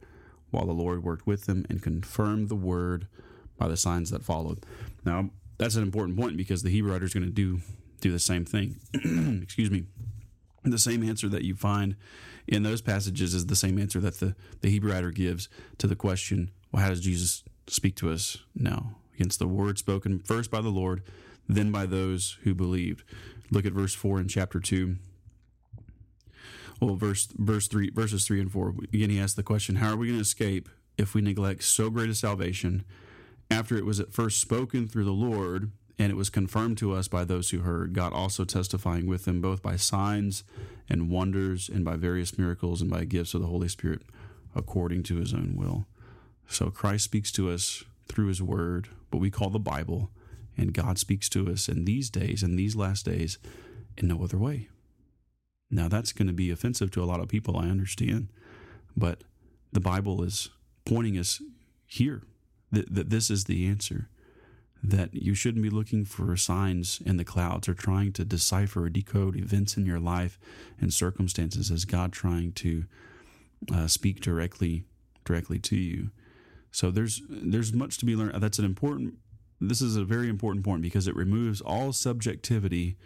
while 0.51 0.65
the 0.65 0.73
Lord 0.73 1.03
worked 1.03 1.25
with 1.25 1.45
them 1.45 1.65
and 1.69 1.81
confirmed 1.81 2.49
the 2.49 2.55
word 2.55 3.07
by 3.57 3.67
the 3.67 3.77
signs 3.77 4.09
that 4.11 4.23
followed. 4.23 4.65
Now, 5.05 5.29
that's 5.57 5.75
an 5.75 5.83
important 5.83 6.19
point 6.19 6.35
because 6.35 6.61
the 6.61 6.69
Hebrew 6.69 6.91
writer 6.91 7.05
is 7.05 7.13
going 7.13 7.25
to 7.25 7.31
do 7.31 7.61
do 8.01 8.11
the 8.11 8.19
same 8.19 8.45
thing. 8.45 8.79
Excuse 9.43 9.69
me. 9.69 9.85
The 10.63 10.79
same 10.79 11.03
answer 11.03 11.29
that 11.29 11.43
you 11.43 11.55
find 11.55 11.95
in 12.47 12.63
those 12.63 12.81
passages 12.81 13.35
is 13.35 13.45
the 13.45 13.55
same 13.55 13.77
answer 13.77 13.99
that 13.99 14.19
the, 14.19 14.35
the 14.61 14.69
Hebrew 14.69 14.91
writer 14.91 15.11
gives 15.11 15.47
to 15.77 15.85
the 15.85 15.95
question, 15.95 16.49
well, 16.71 16.81
how 16.81 16.89
does 16.89 17.01
Jesus 17.01 17.43
speak 17.67 17.95
to 17.97 18.11
us 18.11 18.37
now? 18.55 18.95
Against 19.15 19.37
the 19.37 19.47
word 19.47 19.77
spoken 19.77 20.19
first 20.19 20.49
by 20.49 20.61
the 20.61 20.69
Lord, 20.69 21.03
then 21.47 21.71
by 21.71 21.85
those 21.85 22.39
who 22.43 22.55
believed. 22.55 23.03
Look 23.51 23.67
at 23.67 23.73
verse 23.73 23.93
4 23.93 24.19
in 24.19 24.27
chapter 24.27 24.59
2 24.59 24.95
well, 26.81 26.95
verse 26.95 27.27
verse 27.37 27.67
three, 27.67 27.89
verses 27.91 28.25
three 28.25 28.41
and 28.41 28.51
four. 28.51 28.73
Again, 28.93 29.09
he 29.09 29.19
asks 29.19 29.35
the 29.35 29.43
question: 29.43 29.77
How 29.77 29.93
are 29.93 29.97
we 29.97 30.07
going 30.07 30.17
to 30.17 30.23
escape 30.23 30.67
if 30.97 31.13
we 31.13 31.21
neglect 31.21 31.63
so 31.63 31.89
great 31.89 32.09
a 32.09 32.15
salvation, 32.15 32.83
after 33.49 33.77
it 33.77 33.85
was 33.85 33.99
at 33.99 34.13
first 34.13 34.41
spoken 34.41 34.87
through 34.87 35.05
the 35.05 35.11
Lord, 35.11 35.71
and 35.97 36.11
it 36.11 36.15
was 36.15 36.29
confirmed 36.29 36.77
to 36.79 36.93
us 36.93 37.07
by 37.07 37.23
those 37.23 37.51
who 37.51 37.59
heard, 37.59 37.93
God 37.93 38.11
also 38.11 38.43
testifying 38.43 39.07
with 39.07 39.25
them 39.25 39.41
both 39.41 39.61
by 39.61 39.77
signs 39.77 40.43
and 40.89 41.09
wonders, 41.09 41.69
and 41.69 41.85
by 41.85 41.95
various 41.95 42.37
miracles, 42.37 42.81
and 42.81 42.89
by 42.89 43.05
gifts 43.05 43.33
of 43.33 43.41
the 43.41 43.47
Holy 43.47 43.69
Spirit? 43.69 44.01
according 44.55 45.03
to 45.03 45.17
his 45.17 45.33
own 45.33 45.55
will. 45.55 45.85
So 46.47 46.69
Christ 46.69 47.05
speaks 47.05 47.31
to 47.33 47.49
us 47.49 47.83
through 48.07 48.27
his 48.27 48.41
word, 48.41 48.89
what 49.09 49.19
we 49.19 49.31
call 49.31 49.49
the 49.49 49.59
Bible, 49.59 50.09
and 50.57 50.73
God 50.73 50.99
speaks 50.99 51.29
to 51.29 51.49
us 51.49 51.69
in 51.69 51.85
these 51.85 52.09
days, 52.09 52.43
in 52.43 52.55
these 52.55 52.75
last 52.75 53.05
days, 53.05 53.37
in 53.97 54.07
no 54.07 54.21
other 54.23 54.37
way. 54.37 54.67
Now, 55.71 55.87
that's 55.87 56.11
going 56.11 56.27
to 56.27 56.33
be 56.33 56.51
offensive 56.51 56.91
to 56.91 57.03
a 57.03 57.05
lot 57.05 57.21
of 57.21 57.29
people, 57.29 57.57
I 57.57 57.69
understand, 57.69 58.27
but 58.95 59.23
the 59.71 59.79
Bible 59.79 60.21
is 60.21 60.49
pointing 60.85 61.17
us 61.17 61.41
here 61.87 62.23
that, 62.71 62.93
that 62.93 63.09
this 63.09 63.29
is 63.29 63.45
the 63.45 63.65
answer. 63.65 64.09
That 64.83 65.13
you 65.13 65.35
shouldn't 65.35 65.61
be 65.63 65.69
looking 65.69 66.05
for 66.05 66.35
signs 66.35 67.01
in 67.05 67.17
the 67.17 67.23
clouds 67.23 67.69
or 67.69 67.75
trying 67.75 68.13
to 68.13 68.25
decipher 68.25 68.85
or 68.85 68.89
decode 68.89 69.37
events 69.37 69.77
in 69.77 69.85
your 69.85 69.99
life 69.99 70.39
and 70.79 70.91
circumstances 70.91 71.69
as 71.69 71.85
God 71.85 72.11
trying 72.11 72.51
to 72.53 72.85
uh, 73.71 73.85
speak 73.85 74.21
directly 74.21 74.85
directly 75.23 75.59
to 75.59 75.75
you. 75.75 76.09
So 76.71 76.89
there's 76.89 77.21
there's 77.29 77.73
much 77.73 77.99
to 77.99 78.05
be 78.05 78.15
learned. 78.15 78.41
That's 78.41 78.57
an 78.57 78.65
important. 78.65 79.15
This 79.59 79.81
is 79.81 79.95
a 79.95 80.03
very 80.03 80.29
important 80.29 80.65
point 80.65 80.81
because 80.81 81.07
it 81.07 81.15
removes 81.15 81.61
all 81.61 81.93
subjectivity 81.93 82.97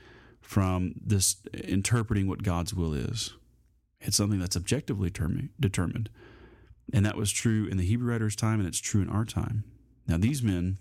from 0.45 0.93
this 1.03 1.37
interpreting 1.53 2.27
what 2.27 2.43
God's 2.43 2.73
will 2.73 2.93
is. 2.93 3.33
It's 3.99 4.15
something 4.15 4.39
that's 4.39 4.55
objectively 4.55 5.09
term, 5.09 5.49
determined. 5.59 6.09
And 6.93 7.05
that 7.05 7.17
was 7.17 7.31
true 7.31 7.65
in 7.65 7.77
the 7.77 7.85
Hebrew 7.85 8.11
writer's 8.11 8.35
time, 8.35 8.59
and 8.59 8.67
it's 8.67 8.79
true 8.79 9.01
in 9.01 9.09
our 9.09 9.25
time. 9.25 9.63
Now, 10.07 10.17
these 10.17 10.43
men, 10.43 10.77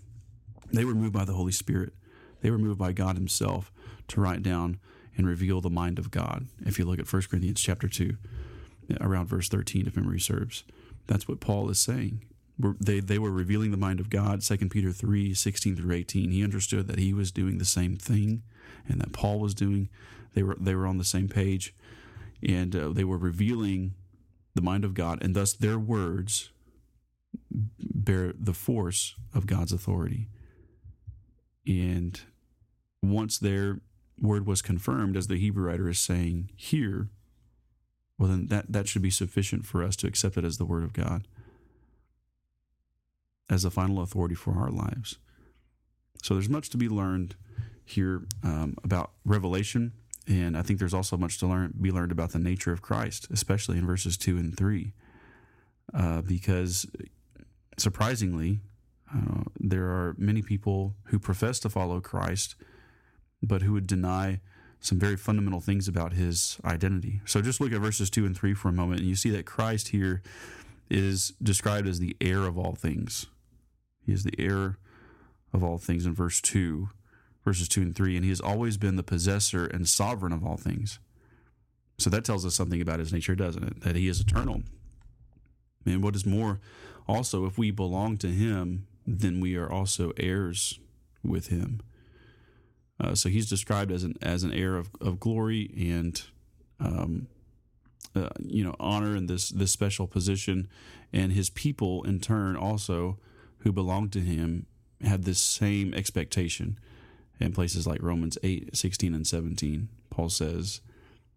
they 0.71 0.85
were 0.85 0.93
moved 0.93 1.13
by 1.13 1.25
the 1.25 1.33
Holy 1.33 1.51
Spirit. 1.51 1.93
They 2.41 2.51
were 2.51 2.59
moved 2.59 2.77
by 2.77 2.91
God 2.91 3.15
Himself 3.15 3.71
to 4.09 4.21
write 4.21 4.43
down 4.43 4.79
and 5.17 5.27
reveal 5.27 5.61
the 5.61 5.69
mind 5.69 5.97
of 5.97 6.11
God. 6.11 6.47
If 6.63 6.77
you 6.77 6.85
look 6.85 6.99
at 6.99 7.11
1 7.11 7.23
Corinthians 7.23 7.59
chapter 7.59 7.87
2, 7.87 8.15
around 9.01 9.25
verse 9.27 9.49
13, 9.49 9.87
if 9.87 9.95
memory 9.95 10.19
serves, 10.19 10.63
that's 11.07 11.27
what 11.27 11.39
Paul 11.39 11.69
is 11.71 11.79
saying. 11.79 12.23
They, 12.57 13.01
they 13.01 13.19
were 13.19 13.31
revealing 13.31 13.71
the 13.71 13.77
mind 13.77 13.99
of 13.99 14.09
God. 14.09 14.41
2 14.41 14.57
Peter 14.69 14.91
3, 14.91 15.33
16 15.33 15.75
through 15.75 15.93
18. 15.93 16.31
He 16.31 16.43
understood 16.43 16.87
that 16.87 16.99
he 16.99 17.13
was 17.13 17.31
doing 17.31 17.57
the 17.57 17.65
same 17.65 17.97
thing 17.97 18.43
and 18.87 19.01
that 19.01 19.11
Paul 19.11 19.39
was 19.39 19.53
doing. 19.53 19.89
They 20.33 20.43
were, 20.43 20.55
they 20.59 20.75
were 20.75 20.87
on 20.87 20.97
the 20.97 21.03
same 21.03 21.27
page 21.27 21.73
and 22.47 22.75
uh, 22.75 22.89
they 22.89 23.03
were 23.03 23.17
revealing 23.17 23.95
the 24.53 24.61
mind 24.61 24.85
of 24.85 24.93
God, 24.93 25.21
and 25.21 25.35
thus 25.35 25.53
their 25.53 25.77
words 25.77 26.51
bear 27.51 28.33
the 28.37 28.53
force 28.53 29.15
of 29.33 29.47
God's 29.47 29.73
authority. 29.73 30.29
And 31.67 32.19
once 33.01 33.37
their 33.37 33.81
word 34.19 34.45
was 34.45 34.61
confirmed, 34.61 35.17
as 35.17 35.27
the 35.27 35.37
Hebrew 35.37 35.67
writer 35.67 35.89
is 35.89 35.99
saying 35.99 36.51
here, 36.55 37.09
well, 38.17 38.29
then 38.29 38.47
that, 38.47 38.71
that 38.71 38.87
should 38.87 39.01
be 39.01 39.09
sufficient 39.09 39.65
for 39.65 39.83
us 39.83 39.95
to 39.97 40.07
accept 40.07 40.37
it 40.37 40.45
as 40.45 40.57
the 40.57 40.65
word 40.65 40.83
of 40.83 40.93
God, 40.93 41.27
as 43.49 43.63
the 43.63 43.71
final 43.71 44.01
authority 44.01 44.35
for 44.35 44.57
our 44.57 44.69
lives. 44.69 45.17
So 46.23 46.33
there's 46.33 46.49
much 46.49 46.69
to 46.71 46.77
be 46.77 46.89
learned 46.89 47.35
here 47.85 48.23
um, 48.43 48.75
about 48.83 49.11
revelation 49.23 49.93
and 50.27 50.57
I 50.57 50.61
think 50.63 50.79
there's 50.79 50.93
also 50.93 51.17
much 51.17 51.37
to 51.39 51.47
learn, 51.47 51.73
be 51.79 51.91
learned 51.91 52.11
about 52.11 52.31
the 52.31 52.39
nature 52.39 52.71
of 52.71 52.81
Christ, 52.81 53.27
especially 53.29 53.77
in 53.77 53.85
verses 53.85 54.17
two 54.17 54.37
and 54.37 54.55
three, 54.55 54.93
uh, 55.93 56.21
because 56.21 56.87
surprisingly, 57.77 58.59
uh, 59.13 59.43
there 59.59 59.85
are 59.85 60.15
many 60.17 60.41
people 60.41 60.95
who 61.05 61.19
profess 61.19 61.59
to 61.59 61.69
follow 61.69 62.01
Christ, 62.01 62.55
but 63.43 63.61
who 63.61 63.73
would 63.73 63.85
deny 63.85 64.41
some 64.79 64.99
very 64.99 65.15
fundamental 65.15 65.61
things 65.61 65.87
about 65.87 66.13
his 66.13 66.57
identity. 66.65 67.21
So 67.25 67.41
just 67.41 67.61
look 67.61 67.71
at 67.71 67.79
verses 67.79 68.09
two 68.09 68.25
and 68.25 68.35
three 68.35 68.55
for 68.55 68.69
a 68.69 68.73
moment, 68.73 69.01
and 69.01 69.09
you 69.09 69.15
see 69.15 69.29
that 69.31 69.45
Christ 69.45 69.89
here 69.89 70.23
is 70.89 71.33
described 71.41 71.87
as 71.87 71.99
the 71.99 72.15
heir 72.19 72.45
of 72.45 72.57
all 72.57 72.73
things. 72.73 73.27
He 74.05 74.13
is 74.13 74.23
the 74.23 74.35
heir 74.37 74.77
of 75.53 75.63
all 75.63 75.77
things 75.77 76.05
in 76.05 76.13
verse 76.13 76.41
two 76.41 76.89
verses 77.45 77.69
2 77.69 77.81
and 77.81 77.95
3, 77.95 78.15
and 78.15 78.25
he 78.25 78.31
has 78.31 78.41
always 78.41 78.75
been 78.75 78.95
the 78.95 79.03
possessor 79.03 79.67
and 79.67 79.87
sovereign 79.87 80.33
of 80.33 80.43
all 80.43 80.57
things. 80.57 80.99
So 81.97 82.09
that 82.09 82.25
tells 82.25 82.45
us 82.45 82.55
something 82.55 82.81
about 82.81 82.99
his 82.99 83.13
nature, 83.13 83.35
doesn't 83.35 83.63
it? 83.63 83.81
That 83.81 83.95
he 83.95 84.07
is 84.07 84.19
eternal. 84.19 84.63
And 85.85 86.03
what 86.03 86.15
is 86.15 86.25
more, 86.25 86.59
also, 87.07 87.45
if 87.45 87.57
we 87.57 87.69
belong 87.69 88.17
to 88.17 88.27
him, 88.27 88.87
then 89.05 89.39
we 89.39 89.55
are 89.55 89.71
also 89.71 90.11
heirs 90.17 90.79
with 91.23 91.47
him. 91.47 91.81
Uh, 92.99 93.13
so 93.13 93.29
he's 93.29 93.47
described 93.47 93.91
as 93.91 94.03
an 94.03 94.15
as 94.21 94.43
an 94.43 94.53
heir 94.53 94.77
of, 94.77 94.89
of 95.01 95.19
glory 95.19 95.69
and 95.77 96.23
um, 96.79 97.27
uh, 98.15 98.29
you 98.39 98.63
know 98.63 98.73
honor 98.79 99.15
in 99.15 99.27
this 99.27 99.49
this 99.49 99.71
special 99.71 100.07
position, 100.07 100.67
and 101.11 101.33
his 101.33 101.49
people 101.49 102.03
in 102.03 102.19
turn 102.19 102.55
also 102.55 103.19
who 103.65 103.71
belong 103.71 104.09
to 104.09 104.19
him 104.19 104.67
have 105.01 105.25
this 105.25 105.41
same 105.41 105.91
expectation 105.95 106.77
in 107.39 107.51
places 107.51 107.85
like 107.87 108.01
Romans 108.01 108.37
8, 108.43 108.77
16, 108.77 109.13
and 109.13 109.25
17, 109.25 109.89
Paul 110.11 110.29
says 110.29 110.81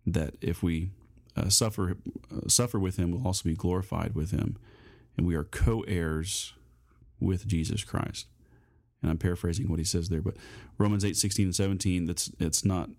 that 0.06 0.34
if 0.42 0.62
we 0.62 0.90
uh, 1.36 1.48
suffer 1.48 1.96
uh, 2.30 2.46
suffer 2.46 2.78
with 2.78 2.98
him, 2.98 3.10
we'll 3.10 3.26
also 3.26 3.44
be 3.44 3.54
glorified 3.54 4.14
with 4.14 4.30
him, 4.30 4.58
and 5.16 5.26
we 5.26 5.34
are 5.34 5.44
co-heirs 5.44 6.52
with 7.18 7.46
Jesus 7.46 7.82
Christ. 7.82 8.26
And 9.00 9.10
I'm 9.10 9.18
paraphrasing 9.18 9.68
what 9.68 9.78
he 9.78 9.84
says 9.84 10.10
there, 10.10 10.20
but 10.20 10.36
Romans 10.76 11.04
8, 11.06 11.16
16, 11.16 11.46
and 11.46 11.54
17, 11.54 12.04
that's 12.04 12.30
it's 12.38 12.64
not 12.64 12.90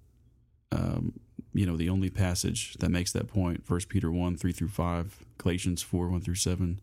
um, 0.71 1.13
you 1.53 1.67
know 1.67 1.77
the 1.77 1.89
only 1.89 2.09
passage 2.09 2.73
that 2.79 2.89
makes 2.89 3.11
that 3.11 3.27
point. 3.27 3.63
First 3.63 3.89
Peter 3.89 4.11
1, 4.11 4.37
3 4.37 4.51
through 4.51 4.69
5, 4.69 5.25
Galatians 5.37 5.83
4, 5.83 6.09
1 6.09 6.21
through 6.21 6.35
7, 6.35 6.81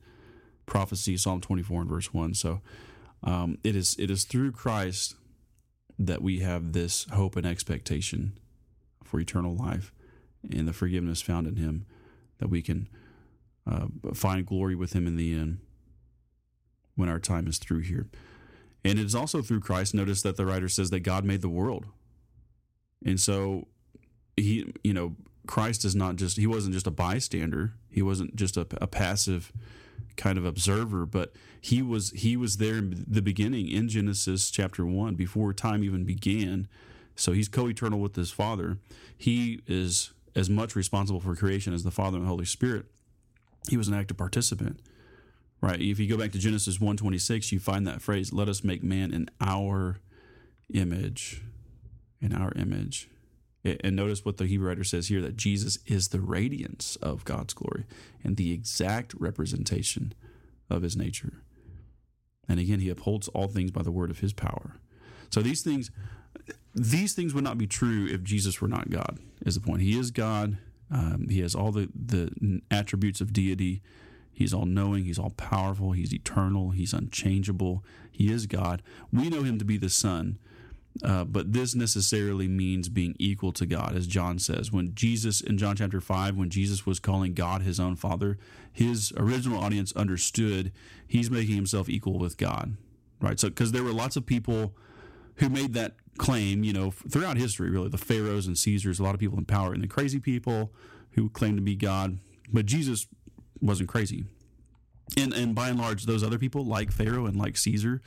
prophecy, 0.66 1.16
Psalm 1.16 1.40
24 1.40 1.82
and 1.82 1.90
verse 1.90 2.12
1. 2.12 2.34
So 2.34 2.60
um, 3.22 3.58
it 3.64 3.74
is 3.74 3.96
it 3.98 4.10
is 4.10 4.24
through 4.24 4.52
Christ 4.52 5.14
that 5.98 6.22
we 6.22 6.40
have 6.40 6.72
this 6.72 7.06
hope 7.12 7.36
and 7.36 7.46
expectation 7.46 8.38
for 9.02 9.18
eternal 9.18 9.54
life 9.56 9.92
and 10.52 10.68
the 10.68 10.72
forgiveness 10.72 11.22
found 11.22 11.46
in 11.46 11.56
Him, 11.56 11.86
that 12.38 12.48
we 12.48 12.62
can 12.62 12.88
uh, 13.66 13.86
find 14.14 14.46
glory 14.46 14.74
with 14.74 14.92
Him 14.92 15.06
in 15.06 15.16
the 15.16 15.34
end 15.34 15.58
when 16.94 17.08
our 17.08 17.18
time 17.18 17.46
is 17.46 17.58
through 17.58 17.80
here. 17.80 18.08
And 18.84 18.98
it 18.98 19.04
is 19.04 19.14
also 19.14 19.42
through 19.42 19.60
Christ. 19.60 19.94
Notice 19.94 20.22
that 20.22 20.36
the 20.36 20.46
writer 20.46 20.68
says 20.68 20.90
that 20.90 21.00
God 21.00 21.24
made 21.24 21.42
the 21.42 21.48
world. 21.48 21.86
And 23.04 23.18
so 23.18 23.66
he, 24.36 24.72
you 24.84 24.94
know, 24.94 25.16
Christ 25.46 25.84
is 25.84 25.94
not 25.94 26.16
just, 26.16 26.36
he 26.36 26.46
wasn't 26.46 26.74
just 26.74 26.86
a 26.86 26.92
bystander. 26.92 27.74
He 27.90 28.02
wasn't 28.02 28.36
just 28.36 28.56
a, 28.56 28.66
a 28.80 28.86
passive 28.86 29.52
kind 30.16 30.38
of 30.38 30.44
observer, 30.44 31.06
but 31.06 31.32
he 31.60 31.82
was 31.82 32.10
he 32.10 32.36
was 32.36 32.56
there 32.56 32.76
in 32.76 33.04
the 33.06 33.22
beginning 33.22 33.68
in 33.68 33.88
Genesis 33.88 34.50
chapter 34.50 34.84
one 34.86 35.14
before 35.14 35.52
time 35.52 35.82
even 35.84 36.04
began. 36.04 36.68
So 37.14 37.32
he's 37.32 37.48
co-eternal 37.48 37.98
with 37.98 38.14
his 38.14 38.30
Father. 38.30 38.78
He 39.16 39.60
is 39.66 40.12
as 40.34 40.50
much 40.50 40.76
responsible 40.76 41.20
for 41.20 41.34
creation 41.34 41.72
as 41.72 41.82
the 41.82 41.90
Father 41.90 42.18
and 42.18 42.26
the 42.26 42.30
Holy 42.30 42.44
Spirit. 42.44 42.86
He 43.68 43.76
was 43.76 43.88
an 43.88 43.94
active 43.94 44.16
participant. 44.16 44.80
Right. 45.62 45.80
If 45.80 45.98
you 45.98 46.06
go 46.06 46.18
back 46.18 46.32
to 46.32 46.38
Genesis 46.38 46.78
126, 46.78 47.50
you 47.50 47.58
find 47.58 47.86
that 47.86 48.02
phrase, 48.02 48.32
let 48.32 48.48
us 48.48 48.62
make 48.62 48.82
man 48.82 49.12
in 49.12 49.30
our 49.40 49.98
image. 50.72 51.42
In 52.20 52.34
our 52.34 52.52
image. 52.52 53.08
And 53.82 53.96
notice 53.96 54.24
what 54.24 54.36
the 54.36 54.46
Hebrew 54.46 54.68
writer 54.68 54.84
says 54.84 55.08
here 55.08 55.20
that 55.22 55.36
Jesus 55.36 55.78
is 55.86 56.08
the 56.08 56.20
radiance 56.20 56.96
of 56.96 57.24
God's 57.24 57.54
glory 57.54 57.84
and 58.22 58.36
the 58.36 58.52
exact 58.52 59.14
representation 59.14 60.14
of 60.70 60.82
his 60.82 60.96
nature. 60.96 61.42
And 62.48 62.60
again, 62.60 62.80
he 62.80 62.88
upholds 62.90 63.28
all 63.28 63.48
things 63.48 63.72
by 63.72 63.82
the 63.82 63.90
word 63.90 64.10
of 64.10 64.20
his 64.20 64.32
power. 64.32 64.76
So 65.30 65.42
these 65.42 65.62
things 65.62 65.90
these 66.74 67.14
things 67.14 67.32
would 67.32 67.42
not 67.42 67.58
be 67.58 67.66
true 67.66 68.06
if 68.06 68.22
Jesus 68.22 68.60
were 68.60 68.68
not 68.68 68.90
God, 68.90 69.18
is 69.44 69.54
the 69.54 69.60
point. 69.60 69.80
He 69.80 69.98
is 69.98 70.10
God. 70.10 70.58
Um, 70.90 71.26
he 71.30 71.40
has 71.40 71.54
all 71.54 71.72
the, 71.72 71.88
the 71.94 72.60
attributes 72.70 73.20
of 73.20 73.32
deity. 73.32 73.82
He's 74.30 74.52
all 74.52 74.66
knowing. 74.66 75.04
He's 75.04 75.18
all 75.18 75.30
powerful. 75.30 75.92
He's 75.92 76.12
eternal. 76.12 76.70
He's 76.70 76.92
unchangeable. 76.92 77.82
He 78.12 78.30
is 78.30 78.46
God. 78.46 78.82
We 79.10 79.30
know 79.30 79.42
him 79.42 79.58
to 79.58 79.64
be 79.64 79.78
the 79.78 79.88
Son 79.88 80.38
uh, 81.02 81.24
but 81.24 81.52
this 81.52 81.74
necessarily 81.74 82.48
means 82.48 82.88
being 82.88 83.14
equal 83.18 83.52
to 83.52 83.66
God, 83.66 83.94
as 83.96 84.06
John 84.06 84.38
says. 84.38 84.72
When 84.72 84.94
Jesus, 84.94 85.40
in 85.40 85.58
John 85.58 85.76
chapter 85.76 86.00
5, 86.00 86.36
when 86.36 86.50
Jesus 86.50 86.86
was 86.86 86.98
calling 86.98 87.34
God 87.34 87.62
his 87.62 87.78
own 87.78 87.96
Father, 87.96 88.38
his 88.72 89.12
original 89.16 89.62
audience 89.62 89.92
understood 89.92 90.72
he's 91.06 91.30
making 91.30 91.54
himself 91.54 91.88
equal 91.88 92.18
with 92.18 92.36
God, 92.36 92.76
right? 93.20 93.38
So, 93.38 93.48
because 93.48 93.72
there 93.72 93.82
were 93.84 93.92
lots 93.92 94.16
of 94.16 94.26
people 94.26 94.74
who 95.36 95.48
made 95.48 95.74
that 95.74 95.94
claim, 96.16 96.64
you 96.64 96.72
know, 96.72 96.90
throughout 96.90 97.36
history, 97.36 97.70
really, 97.70 97.88
the 97.88 97.98
pharaohs 97.98 98.46
and 98.46 98.56
Caesars, 98.56 98.98
a 98.98 99.02
lot 99.02 99.14
of 99.14 99.20
people 99.20 99.38
in 99.38 99.44
power, 99.44 99.72
and 99.72 99.82
the 99.82 99.88
crazy 99.88 100.18
people 100.18 100.72
who 101.12 101.28
claimed 101.28 101.58
to 101.58 101.62
be 101.62 101.76
God. 101.76 102.18
But 102.52 102.66
Jesus 102.66 103.06
wasn't 103.60 103.88
crazy. 103.88 104.24
And, 105.16 105.32
and 105.32 105.54
by 105.54 105.68
and 105.68 105.78
large, 105.78 106.04
those 106.04 106.24
other 106.24 106.38
people, 106.38 106.64
like 106.64 106.90
Pharaoh 106.90 107.26
and 107.26 107.36
like 107.36 107.56
Caesar, 107.56 108.02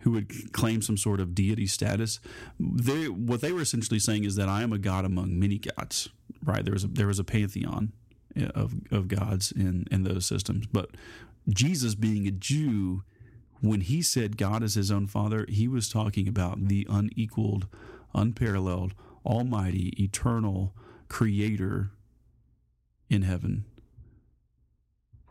who 0.00 0.10
would 0.12 0.52
claim 0.52 0.82
some 0.82 0.96
sort 0.96 1.20
of 1.20 1.34
deity 1.34 1.66
status. 1.66 2.20
They, 2.58 3.08
what 3.08 3.40
they 3.40 3.52
were 3.52 3.62
essentially 3.62 3.98
saying 3.98 4.24
is 4.24 4.36
that 4.36 4.48
I 4.48 4.62
am 4.62 4.72
a 4.72 4.78
god 4.78 5.04
among 5.04 5.38
many 5.38 5.58
gods. 5.58 6.08
Right? 6.44 6.64
There 6.64 6.74
was 6.74 6.84
a, 6.84 6.88
there 6.88 7.06
was 7.06 7.18
a 7.18 7.24
pantheon, 7.24 7.92
eh, 8.36 8.48
of 8.54 8.74
of 8.90 9.08
gods 9.08 9.52
in 9.52 9.86
in 9.90 10.02
those 10.02 10.26
systems. 10.26 10.66
But 10.66 10.90
Jesus, 11.48 11.94
being 11.94 12.26
a 12.26 12.32
Jew, 12.32 13.04
when 13.60 13.80
he 13.80 14.02
said 14.02 14.36
God 14.36 14.62
is 14.62 14.74
his 14.74 14.90
own 14.90 15.06
Father, 15.06 15.46
he 15.48 15.68
was 15.68 15.88
talking 15.88 16.26
about 16.26 16.68
the 16.68 16.86
unequaled, 16.90 17.68
unparalleled, 18.12 18.94
almighty, 19.24 19.94
eternal 20.02 20.74
Creator 21.08 21.92
in 23.08 23.22
heaven. 23.22 23.66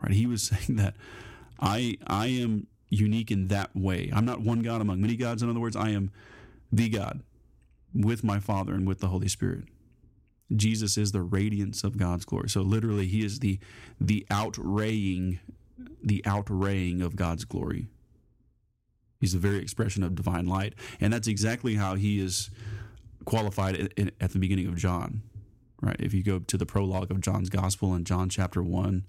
Right? 0.02 0.12
He 0.12 0.26
was 0.26 0.42
saying 0.42 0.76
that 0.76 0.94
I 1.60 1.96
I 2.06 2.26
am 2.26 2.66
unique 2.88 3.30
in 3.30 3.48
that 3.48 3.74
way. 3.74 4.10
I'm 4.12 4.24
not 4.24 4.40
one 4.40 4.60
God 4.60 4.80
among 4.80 5.00
many 5.00 5.16
gods. 5.16 5.42
In 5.42 5.48
other 5.48 5.60
words, 5.60 5.76
I 5.76 5.90
am 5.90 6.10
the 6.70 6.88
God 6.88 7.22
with 7.94 8.22
my 8.24 8.38
Father 8.38 8.74
and 8.74 8.86
with 8.86 9.00
the 9.00 9.08
Holy 9.08 9.28
Spirit. 9.28 9.64
Jesus 10.54 10.98
is 10.98 11.12
the 11.12 11.22
radiance 11.22 11.84
of 11.84 11.96
God's 11.96 12.24
glory. 12.24 12.48
So 12.48 12.60
literally 12.62 13.06
he 13.06 13.24
is 13.24 13.38
the 13.38 13.58
the 14.00 14.26
outraying 14.30 15.40
the 16.02 16.22
outraying 16.26 17.00
of 17.00 17.16
God's 17.16 17.44
glory. 17.44 17.88
He's 19.20 19.32
the 19.32 19.38
very 19.38 19.58
expression 19.58 20.02
of 20.02 20.14
divine 20.14 20.46
light. 20.46 20.74
And 21.00 21.12
that's 21.12 21.28
exactly 21.28 21.76
how 21.76 21.94
he 21.94 22.20
is 22.20 22.50
qualified 23.24 23.92
at 24.20 24.32
the 24.32 24.38
beginning 24.38 24.66
of 24.66 24.76
John. 24.76 25.22
Right? 25.80 25.96
If 25.98 26.12
you 26.12 26.22
go 26.22 26.40
to 26.40 26.56
the 26.56 26.66
prologue 26.66 27.10
of 27.10 27.20
John's 27.20 27.48
gospel 27.48 27.94
in 27.94 28.04
John 28.04 28.28
chapter 28.28 28.62
1, 28.62 29.04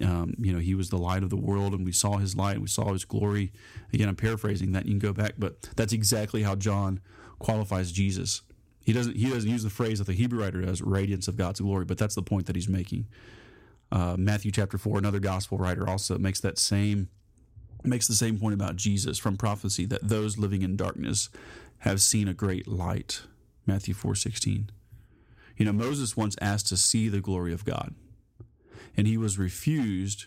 um, 0.00 0.34
you 0.38 0.52
know, 0.52 0.58
he 0.58 0.74
was 0.74 0.90
the 0.90 0.98
light 0.98 1.22
of 1.22 1.30
the 1.30 1.36
world, 1.36 1.72
and 1.74 1.84
we 1.84 1.92
saw 1.92 2.18
his 2.18 2.36
light, 2.36 2.60
we 2.60 2.68
saw 2.68 2.92
his 2.92 3.04
glory. 3.04 3.52
Again, 3.92 4.08
I'm 4.08 4.16
paraphrasing 4.16 4.72
that. 4.72 4.86
You 4.86 4.92
can 4.92 4.98
go 4.98 5.12
back, 5.12 5.34
but 5.38 5.62
that's 5.76 5.92
exactly 5.92 6.42
how 6.42 6.54
John 6.54 7.00
qualifies 7.38 7.92
Jesus. 7.92 8.42
He 8.84 8.92
doesn't 8.92 9.16
he 9.16 9.30
doesn't 9.30 9.50
use 9.50 9.62
the 9.62 9.70
phrase 9.70 9.98
that 9.98 10.06
the 10.06 10.12
Hebrew 10.12 10.40
writer 10.40 10.60
does, 10.62 10.82
radiance 10.82 11.28
of 11.28 11.36
God's 11.36 11.60
glory, 11.60 11.84
but 11.84 11.98
that's 11.98 12.14
the 12.14 12.22
point 12.22 12.46
that 12.46 12.56
he's 12.56 12.68
making. 12.68 13.06
Uh, 13.90 14.16
Matthew 14.18 14.50
chapter 14.50 14.78
four, 14.78 14.98
another 14.98 15.20
gospel 15.20 15.58
writer 15.58 15.88
also 15.88 16.18
makes 16.18 16.40
that 16.40 16.58
same 16.58 17.08
makes 17.84 18.08
the 18.08 18.14
same 18.14 18.38
point 18.38 18.54
about 18.54 18.76
Jesus 18.76 19.18
from 19.18 19.36
prophecy 19.36 19.84
that 19.86 20.08
those 20.08 20.38
living 20.38 20.62
in 20.62 20.76
darkness 20.76 21.28
have 21.78 22.00
seen 22.00 22.28
a 22.28 22.34
great 22.34 22.66
light. 22.66 23.22
Matthew 23.66 23.94
four 23.94 24.14
sixteen. 24.14 24.70
You 25.56 25.66
know, 25.66 25.72
Moses 25.72 26.16
once 26.16 26.34
asked 26.40 26.68
to 26.68 26.76
see 26.76 27.08
the 27.08 27.20
glory 27.20 27.52
of 27.52 27.64
God, 27.64 27.94
and 28.96 29.06
he 29.06 29.16
was 29.16 29.38
refused 29.38 30.26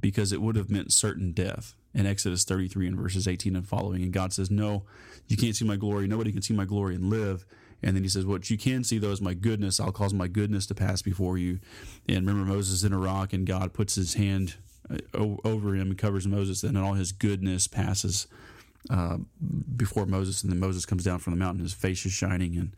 because 0.00 0.32
it 0.32 0.40
would 0.40 0.56
have 0.56 0.70
meant 0.70 0.92
certain 0.92 1.32
death 1.32 1.74
in 1.92 2.06
Exodus 2.06 2.44
33 2.44 2.88
and 2.88 2.96
verses 2.96 3.26
18 3.26 3.56
and 3.56 3.66
following. 3.66 4.02
And 4.02 4.12
God 4.12 4.32
says, 4.32 4.50
No, 4.50 4.84
you 5.28 5.36
can't 5.36 5.56
see 5.56 5.64
my 5.64 5.76
glory. 5.76 6.06
Nobody 6.06 6.32
can 6.32 6.42
see 6.42 6.54
my 6.54 6.64
glory 6.64 6.94
and 6.94 7.10
live. 7.10 7.44
And 7.82 7.96
then 7.96 8.02
he 8.02 8.08
says, 8.08 8.26
What 8.26 8.50
you 8.50 8.58
can 8.58 8.84
see, 8.84 8.98
though, 8.98 9.10
is 9.10 9.20
my 9.20 9.34
goodness. 9.34 9.80
I'll 9.80 9.92
cause 9.92 10.14
my 10.14 10.28
goodness 10.28 10.66
to 10.66 10.74
pass 10.74 11.02
before 11.02 11.38
you. 11.38 11.60
And 12.08 12.26
remember, 12.26 12.52
Moses 12.52 12.84
in 12.84 12.92
a 12.92 12.98
rock, 12.98 13.32
and 13.32 13.46
God 13.46 13.72
puts 13.72 13.94
his 13.94 14.14
hand 14.14 14.54
uh, 14.90 14.98
over 15.44 15.74
him 15.74 15.88
and 15.88 15.98
covers 15.98 16.26
Moses, 16.26 16.62
and 16.62 16.76
all 16.76 16.94
his 16.94 17.12
goodness 17.12 17.66
passes 17.66 18.26
uh, 18.88 19.18
before 19.76 20.06
Moses. 20.06 20.42
And 20.42 20.52
then 20.52 20.60
Moses 20.60 20.86
comes 20.86 21.04
down 21.04 21.18
from 21.18 21.32
the 21.32 21.38
mountain, 21.38 21.62
his 21.62 21.72
face 21.72 22.04
is 22.06 22.12
shining, 22.12 22.56
and 22.56 22.74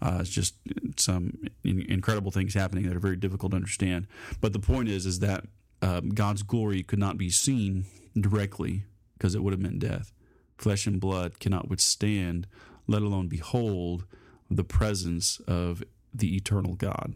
uh, 0.00 0.18
it's 0.20 0.30
just 0.30 0.54
some 0.96 1.38
incredible 1.64 2.30
things 2.30 2.54
happening 2.54 2.86
that 2.86 2.96
are 2.96 3.00
very 3.00 3.16
difficult 3.16 3.52
to 3.52 3.56
understand. 3.56 4.06
But 4.40 4.52
the 4.52 4.58
point 4.58 4.88
is, 4.88 5.06
is 5.06 5.18
that 5.20 5.44
um, 5.82 6.10
God's 6.10 6.42
glory 6.42 6.82
could 6.82 6.98
not 6.98 7.18
be 7.18 7.30
seen 7.30 7.84
directly 8.18 8.84
because 9.14 9.34
it 9.34 9.42
would 9.42 9.52
have 9.52 9.60
meant 9.60 9.80
death. 9.80 10.12
Flesh 10.56 10.86
and 10.86 11.00
blood 11.00 11.38
cannot 11.40 11.68
withstand, 11.68 12.46
let 12.86 13.02
alone 13.02 13.28
behold, 13.28 14.04
the 14.50 14.64
presence 14.64 15.40
of 15.46 15.82
the 16.12 16.36
eternal 16.36 16.74
God. 16.74 17.14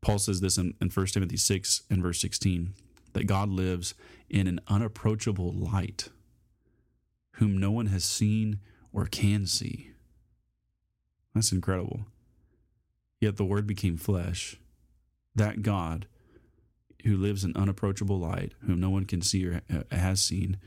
Paul 0.00 0.18
says 0.18 0.40
this 0.40 0.56
in, 0.56 0.74
in 0.80 0.88
1 0.88 1.06
Timothy 1.06 1.36
6 1.36 1.82
and 1.90 2.02
verse 2.02 2.20
16 2.20 2.74
that 3.12 3.24
God 3.24 3.50
lives 3.50 3.94
in 4.28 4.46
an 4.46 4.60
unapproachable 4.68 5.52
light, 5.52 6.08
whom 7.32 7.58
no 7.58 7.70
one 7.70 7.86
has 7.86 8.04
seen 8.04 8.60
or 8.92 9.06
can 9.06 9.46
see. 9.46 9.89
That's 11.34 11.52
incredible. 11.52 12.06
Yet 13.20 13.36
the 13.36 13.44
Word 13.44 13.66
became 13.66 13.96
flesh. 13.96 14.56
That 15.34 15.62
God 15.62 16.06
who 17.04 17.16
lives 17.16 17.44
in 17.44 17.56
unapproachable 17.56 18.18
light, 18.18 18.52
whom 18.66 18.80
no 18.80 18.90
one 18.90 19.04
can 19.04 19.22
see 19.22 19.46
or 19.46 19.62
has 19.90 20.20
seen, 20.20 20.58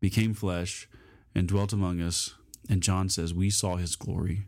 became 0.00 0.34
flesh 0.34 0.88
and 1.34 1.48
dwelt 1.48 1.72
among 1.72 2.00
us. 2.00 2.34
And 2.68 2.82
John 2.82 3.08
says, 3.08 3.34
We 3.34 3.50
saw 3.50 3.76
his 3.76 3.96
glory, 3.96 4.46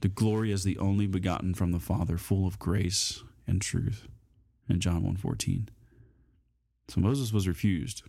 the 0.00 0.08
glory 0.08 0.52
as 0.52 0.64
the 0.64 0.78
only 0.78 1.06
begotten 1.06 1.54
from 1.54 1.72
the 1.72 1.80
Father, 1.80 2.16
full 2.16 2.46
of 2.46 2.58
grace 2.58 3.22
and 3.46 3.60
truth. 3.60 4.08
In 4.68 4.80
John 4.80 5.02
1.14. 5.02 5.68
So 6.88 7.00
Moses 7.00 7.32
was 7.32 7.48
refused 7.48 8.02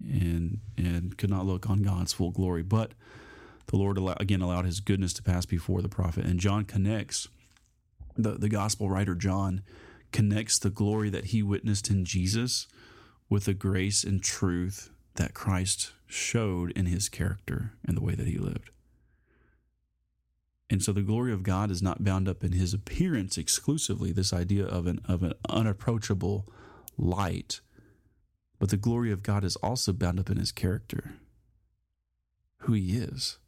and 0.00 0.60
and 0.76 1.16
could 1.16 1.30
not 1.30 1.46
look 1.46 1.68
on 1.68 1.82
God's 1.82 2.12
full 2.12 2.30
glory. 2.30 2.62
But 2.62 2.92
the 3.66 3.76
Lord 3.76 3.98
again 4.20 4.42
allowed 4.42 4.64
his 4.66 4.80
goodness 4.80 5.12
to 5.14 5.22
pass 5.22 5.46
before 5.46 5.82
the 5.82 5.88
prophet. 5.88 6.24
And 6.24 6.40
John 6.40 6.64
connects 6.64 7.28
the, 8.16 8.32
the 8.32 8.48
gospel 8.48 8.88
writer 8.88 9.14
John 9.14 9.62
connects 10.12 10.58
the 10.58 10.70
glory 10.70 11.10
that 11.10 11.26
he 11.26 11.42
witnessed 11.42 11.90
in 11.90 12.04
Jesus 12.04 12.68
with 13.28 13.46
the 13.46 13.54
grace 13.54 14.04
and 14.04 14.22
truth 14.22 14.90
that 15.16 15.34
Christ 15.34 15.92
showed 16.06 16.70
in 16.72 16.86
his 16.86 17.08
character 17.08 17.72
and 17.84 17.96
the 17.96 18.02
way 18.02 18.14
that 18.14 18.28
he 18.28 18.38
lived. 18.38 18.70
And 20.70 20.82
so 20.82 20.92
the 20.92 21.02
glory 21.02 21.32
of 21.32 21.42
God 21.42 21.70
is 21.70 21.82
not 21.82 22.04
bound 22.04 22.28
up 22.28 22.42
in 22.42 22.52
his 22.52 22.72
appearance 22.72 23.36
exclusively, 23.36 24.12
this 24.12 24.32
idea 24.32 24.64
of 24.64 24.86
an, 24.86 25.00
of 25.06 25.22
an 25.22 25.34
unapproachable 25.48 26.46
light, 26.96 27.60
but 28.58 28.70
the 28.70 28.76
glory 28.76 29.12
of 29.12 29.22
God 29.22 29.44
is 29.44 29.56
also 29.56 29.92
bound 29.92 30.18
up 30.18 30.30
in 30.30 30.36
his 30.36 30.52
character, 30.52 31.14
who 32.60 32.72
he 32.72 32.96
is, 32.96 33.38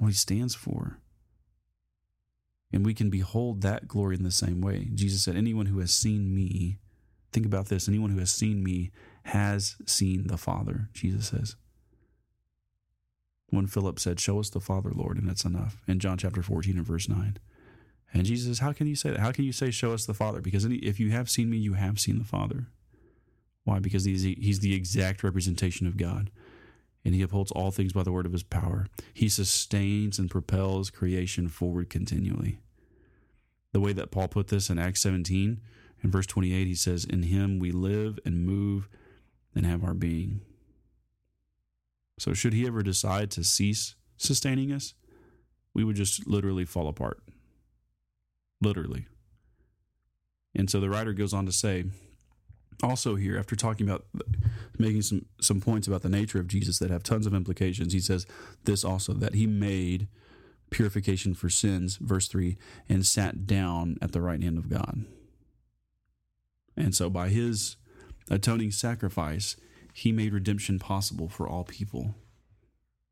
what 0.00 0.08
he 0.08 0.14
stands 0.14 0.54
for. 0.54 0.98
And 2.72 2.86
we 2.86 2.94
can 2.94 3.10
behold 3.10 3.62
that 3.62 3.88
glory 3.88 4.16
in 4.16 4.22
the 4.22 4.30
same 4.30 4.60
way. 4.60 4.88
Jesus 4.94 5.22
said, 5.22 5.36
Anyone 5.36 5.66
who 5.66 5.80
has 5.80 5.92
seen 5.92 6.34
me, 6.34 6.78
think 7.32 7.44
about 7.44 7.68
this, 7.68 7.88
anyone 7.88 8.10
who 8.10 8.18
has 8.20 8.30
seen 8.30 8.62
me 8.62 8.90
has 9.24 9.76
seen 9.86 10.28
the 10.28 10.38
Father, 10.38 10.88
Jesus 10.92 11.28
says. 11.28 11.56
When 13.48 13.66
Philip 13.66 13.98
said, 13.98 14.20
Show 14.20 14.38
us 14.38 14.50
the 14.50 14.60
Father, 14.60 14.92
Lord, 14.94 15.18
and 15.18 15.28
that's 15.28 15.44
enough. 15.44 15.82
In 15.88 15.98
John 15.98 16.16
chapter 16.16 16.42
14 16.42 16.76
and 16.76 16.86
verse 16.86 17.08
9. 17.08 17.38
And 18.12 18.24
Jesus 18.24 18.46
says, 18.46 18.58
How 18.60 18.72
can 18.72 18.86
you 18.86 18.96
say 18.96 19.10
that? 19.10 19.20
How 19.20 19.32
can 19.32 19.44
you 19.44 19.52
say, 19.52 19.70
Show 19.70 19.92
us 19.92 20.06
the 20.06 20.14
Father? 20.14 20.40
Because 20.40 20.64
if 20.64 21.00
you 21.00 21.10
have 21.10 21.28
seen 21.28 21.50
me, 21.50 21.58
you 21.58 21.74
have 21.74 21.98
seen 21.98 22.18
the 22.18 22.24
Father. 22.24 22.68
Why? 23.64 23.80
Because 23.80 24.04
he's, 24.04 24.22
he's 24.22 24.60
the 24.60 24.74
exact 24.74 25.22
representation 25.22 25.86
of 25.86 25.96
God 25.96 26.30
and 27.04 27.14
he 27.14 27.22
upholds 27.22 27.50
all 27.52 27.70
things 27.70 27.92
by 27.92 28.02
the 28.02 28.12
word 28.12 28.26
of 28.26 28.32
his 28.32 28.42
power. 28.42 28.86
He 29.14 29.28
sustains 29.28 30.18
and 30.18 30.30
propels 30.30 30.90
creation 30.90 31.48
forward 31.48 31.90
continually. 31.90 32.60
The 33.72 33.80
way 33.80 33.92
that 33.92 34.10
Paul 34.10 34.28
put 34.28 34.48
this 34.48 34.68
in 34.68 34.78
Acts 34.78 35.02
17, 35.02 35.60
in 36.02 36.10
verse 36.10 36.26
28, 36.26 36.66
he 36.66 36.74
says, 36.74 37.04
In 37.04 37.24
him 37.24 37.58
we 37.58 37.70
live 37.72 38.18
and 38.24 38.44
move 38.44 38.88
and 39.54 39.64
have 39.66 39.84
our 39.84 39.94
being. 39.94 40.40
So, 42.18 42.34
should 42.34 42.52
he 42.52 42.66
ever 42.66 42.82
decide 42.82 43.30
to 43.32 43.44
cease 43.44 43.94
sustaining 44.16 44.72
us, 44.72 44.94
we 45.72 45.84
would 45.84 45.96
just 45.96 46.26
literally 46.26 46.64
fall 46.64 46.88
apart. 46.88 47.22
Literally. 48.60 49.06
And 50.54 50.68
so 50.68 50.80
the 50.80 50.90
writer 50.90 51.12
goes 51.12 51.32
on 51.32 51.46
to 51.46 51.52
say, 51.52 51.84
also 52.82 53.16
here 53.16 53.38
after 53.38 53.56
talking 53.56 53.88
about 53.88 54.06
making 54.78 55.02
some 55.02 55.26
some 55.40 55.60
points 55.60 55.86
about 55.86 56.02
the 56.02 56.08
nature 56.08 56.38
of 56.38 56.48
Jesus 56.48 56.78
that 56.78 56.90
have 56.90 57.02
tons 57.02 57.26
of 57.26 57.34
implications 57.34 57.92
he 57.92 58.00
says 58.00 58.26
this 58.64 58.84
also 58.84 59.12
that 59.12 59.34
he 59.34 59.46
made 59.46 60.08
purification 60.70 61.34
for 61.34 61.50
sins 61.50 61.96
verse 61.96 62.28
3 62.28 62.56
and 62.88 63.04
sat 63.04 63.46
down 63.46 63.96
at 64.00 64.12
the 64.12 64.20
right 64.20 64.42
hand 64.42 64.58
of 64.58 64.68
God. 64.68 65.04
And 66.76 66.94
so 66.94 67.10
by 67.10 67.28
his 67.28 67.76
atoning 68.30 68.70
sacrifice 68.70 69.56
he 69.92 70.12
made 70.12 70.32
redemption 70.32 70.78
possible 70.78 71.28
for 71.28 71.48
all 71.48 71.64
people. 71.64 72.14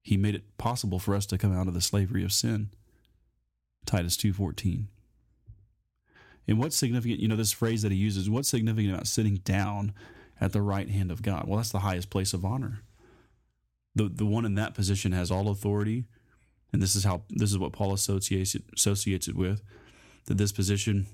He 0.02 0.16
made 0.16 0.34
it 0.34 0.56
possible 0.56 0.98
for 0.98 1.14
us 1.14 1.26
to 1.26 1.38
come 1.38 1.54
out 1.54 1.68
of 1.68 1.74
the 1.74 1.80
slavery 1.80 2.24
of 2.24 2.32
sin. 2.32 2.70
Titus 3.84 4.16
2:14 4.16 4.88
and 6.48 6.58
what's 6.58 6.76
significant, 6.76 7.20
you 7.20 7.28
know, 7.28 7.36
this 7.36 7.52
phrase 7.52 7.82
that 7.82 7.92
he 7.92 7.98
uses, 7.98 8.30
what's 8.30 8.48
significant 8.48 8.94
about 8.94 9.06
sitting 9.06 9.36
down 9.36 9.92
at 10.40 10.52
the 10.52 10.62
right 10.62 10.88
hand 10.88 11.10
of 11.10 11.20
God? 11.20 11.46
Well, 11.46 11.58
that's 11.58 11.70
the 11.70 11.80
highest 11.80 12.08
place 12.08 12.32
of 12.32 12.44
honor. 12.44 12.80
The, 13.94 14.08
the 14.08 14.24
one 14.24 14.46
in 14.46 14.54
that 14.54 14.74
position 14.74 15.12
has 15.12 15.30
all 15.30 15.50
authority. 15.50 16.06
And 16.72 16.82
this 16.82 16.96
is 16.96 17.04
how 17.04 17.22
this 17.30 17.50
is 17.50 17.58
what 17.58 17.72
Paul 17.72 17.92
associates 17.92 18.54
it, 18.54 18.62
associates 18.74 19.28
it 19.28 19.36
with. 19.36 19.62
That 20.26 20.38
this 20.38 20.52
position 20.52 21.06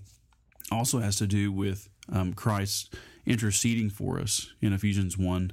also 0.71 1.01
has 1.01 1.17
to 1.17 1.27
do 1.27 1.53
with 1.53 1.89
um, 2.13 2.33
Christ 2.33 2.95
interceding 3.27 3.91
for 3.91 4.21
us 4.21 4.53
in 4.61 4.73
Ephesians 4.73 5.19
1 5.19 5.53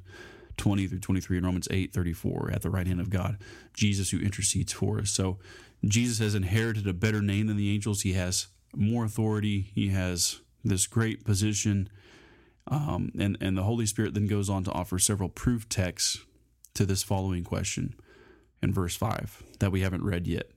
20 0.58 0.88
through 0.88 1.00
23 1.00 1.38
and 1.38 1.46
Romans 1.46 1.68
8 1.72 1.94
34 1.94 2.52
at 2.54 2.62
the 2.62 2.70
right 2.70 2.86
hand 2.86 3.00
of 3.00 3.10
God. 3.10 3.38
Jesus 3.74 4.12
who 4.12 4.20
intercedes 4.20 4.74
for 4.74 5.00
us. 5.00 5.10
So 5.10 5.40
Jesus 5.84 6.20
has 6.20 6.36
inherited 6.36 6.88
a 6.88 6.94
better 6.94 7.22
name 7.22 7.48
than 7.48 7.58
the 7.58 7.74
angels. 7.74 8.02
He 8.02 8.14
has 8.14 8.48
more 8.76 9.06
authority, 9.06 9.72
he 9.74 9.90
has 9.90 10.40
this 10.64 10.88
great 10.88 11.24
position. 11.26 11.90
Um, 12.68 13.12
and, 13.18 13.38
and 13.42 13.58
the 13.58 13.64
Holy 13.64 13.86
Spirit 13.86 14.14
then 14.14 14.28
goes 14.28 14.50
on 14.50 14.64
to 14.66 14.72
offer 14.72 15.00
several 15.00 15.30
proof 15.30 15.68
texts 15.68 16.20
to 16.74 16.86
this 16.86 17.04
following 17.04 17.44
question 17.44 17.96
in 18.62 18.74
verse 18.74 18.96
5 18.96 19.44
that 19.60 19.72
we 19.72 19.82
haven't 19.82 20.04
read 20.04 20.28
yet. 20.28 20.52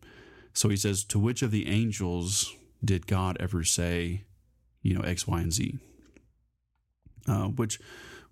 So 0.52 0.68
he 0.68 0.76
says, 0.76 1.04
To 1.04 1.18
which 1.18 1.42
of 1.42 1.50
the 1.50 1.68
angels 1.68 2.54
did 2.84 3.06
God 3.06 3.36
ever 3.40 3.64
say, 3.64 4.24
you 4.82 4.94
know, 4.94 5.00
X, 5.00 5.26
Y, 5.26 5.40
and 5.40 5.52
Z? 5.52 5.78
Uh, 7.26 7.44
which 7.44 7.80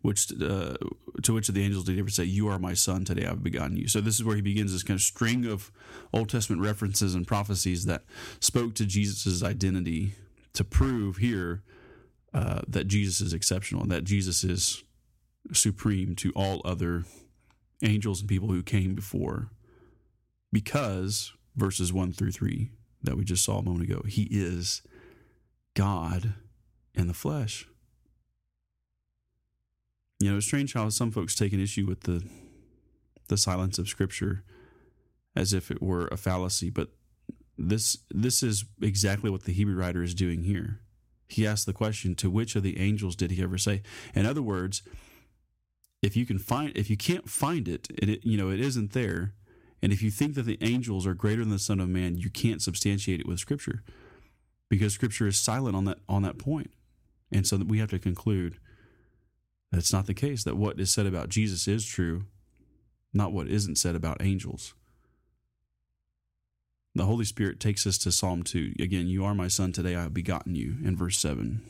which 0.02 0.30
uh, 0.32 0.74
to 1.22 1.32
which 1.32 1.48
of 1.48 1.54
the 1.54 1.62
angels 1.62 1.84
did 1.84 1.94
he 1.94 2.00
ever 2.00 2.10
say, 2.10 2.24
"You 2.24 2.48
are 2.48 2.58
my 2.58 2.74
son; 2.74 3.04
today 3.04 3.26
I've 3.26 3.42
begotten 3.42 3.76
you"? 3.76 3.88
So 3.88 4.00
this 4.00 4.16
is 4.16 4.24
where 4.24 4.36
he 4.36 4.42
begins 4.42 4.72
this 4.72 4.82
kind 4.82 4.98
of 4.98 5.02
string 5.02 5.46
of 5.46 5.70
Old 6.12 6.28
Testament 6.28 6.60
references 6.60 7.14
and 7.14 7.26
prophecies 7.26 7.84
that 7.86 8.04
spoke 8.40 8.74
to 8.74 8.84
Jesus' 8.84 9.42
identity 9.42 10.14
to 10.52 10.64
prove 10.64 11.16
here 11.18 11.62
uh, 12.34 12.62
that 12.68 12.88
Jesus 12.88 13.20
is 13.20 13.32
exceptional 13.32 13.82
and 13.82 13.90
that 13.90 14.04
Jesus 14.04 14.44
is 14.44 14.82
supreme 15.52 16.14
to 16.16 16.32
all 16.34 16.60
other 16.64 17.04
angels 17.82 18.20
and 18.20 18.28
people 18.28 18.48
who 18.48 18.62
came 18.62 18.94
before. 18.94 19.50
Because 20.52 21.32
verses 21.56 21.92
one 21.92 22.12
through 22.12 22.32
three 22.32 22.70
that 23.02 23.16
we 23.16 23.24
just 23.24 23.44
saw 23.44 23.58
a 23.58 23.62
moment 23.62 23.88
ago, 23.88 24.02
he 24.06 24.28
is 24.30 24.82
God 25.74 26.34
in 26.94 27.08
the 27.08 27.14
flesh. 27.14 27.66
You 30.22 30.30
know, 30.30 30.36
it's 30.36 30.46
strange 30.46 30.74
how 30.74 30.88
some 30.88 31.10
folks 31.10 31.34
take 31.34 31.52
an 31.52 31.60
issue 31.60 31.84
with 31.84 32.02
the 32.02 32.22
the 33.26 33.36
silence 33.36 33.76
of 33.76 33.88
Scripture 33.88 34.44
as 35.34 35.52
if 35.52 35.68
it 35.68 35.82
were 35.82 36.06
a 36.12 36.16
fallacy, 36.16 36.70
but 36.70 36.90
this 37.58 37.98
this 38.08 38.40
is 38.40 38.64
exactly 38.80 39.30
what 39.30 39.46
the 39.46 39.52
Hebrew 39.52 39.74
writer 39.74 40.00
is 40.00 40.14
doing 40.14 40.44
here. 40.44 40.78
He 41.28 41.44
asks 41.44 41.64
the 41.64 41.72
question, 41.72 42.14
to 42.16 42.30
which 42.30 42.54
of 42.54 42.62
the 42.62 42.78
angels 42.78 43.16
did 43.16 43.32
he 43.32 43.42
ever 43.42 43.58
say? 43.58 43.82
In 44.14 44.24
other 44.24 44.42
words, 44.42 44.82
if 46.02 46.16
you 46.16 46.24
can 46.24 46.38
find 46.38 46.70
if 46.76 46.88
you 46.88 46.96
can't 46.96 47.28
find 47.28 47.66
it, 47.66 47.88
it 47.90 48.24
you 48.24 48.36
know, 48.36 48.48
it 48.48 48.60
isn't 48.60 48.92
there. 48.92 49.34
And 49.82 49.92
if 49.92 50.02
you 50.02 50.12
think 50.12 50.36
that 50.36 50.44
the 50.44 50.58
angels 50.60 51.04
are 51.04 51.14
greater 51.14 51.42
than 51.42 51.50
the 51.50 51.58
Son 51.58 51.80
of 51.80 51.88
Man, 51.88 52.16
you 52.16 52.30
can't 52.30 52.62
substantiate 52.62 53.18
it 53.18 53.26
with 53.26 53.40
Scripture. 53.40 53.82
Because 54.70 54.92
Scripture 54.92 55.26
is 55.26 55.36
silent 55.36 55.74
on 55.74 55.84
that 55.86 55.98
on 56.08 56.22
that 56.22 56.38
point. 56.38 56.70
And 57.32 57.44
so 57.44 57.56
we 57.56 57.78
have 57.78 57.90
to 57.90 57.98
conclude 57.98 58.58
that's 59.72 59.92
not 59.92 60.06
the 60.06 60.14
case, 60.14 60.44
that 60.44 60.56
what 60.56 60.78
is 60.78 60.90
said 60.90 61.06
about 61.06 61.30
Jesus 61.30 61.66
is 61.66 61.84
true, 61.84 62.24
not 63.12 63.32
what 63.32 63.48
isn't 63.48 63.78
said 63.78 63.96
about 63.96 64.20
angels. 64.20 64.74
The 66.94 67.06
Holy 67.06 67.24
Spirit 67.24 67.58
takes 67.58 67.86
us 67.86 67.96
to 67.98 68.12
Psalm 68.12 68.42
2. 68.42 68.74
Again, 68.78 69.08
you 69.08 69.24
are 69.24 69.34
my 69.34 69.48
son, 69.48 69.72
today 69.72 69.96
I 69.96 70.02
have 70.02 70.12
begotten 70.12 70.54
you, 70.54 70.76
in 70.84 70.94
verse 70.94 71.16
7. 71.18 71.62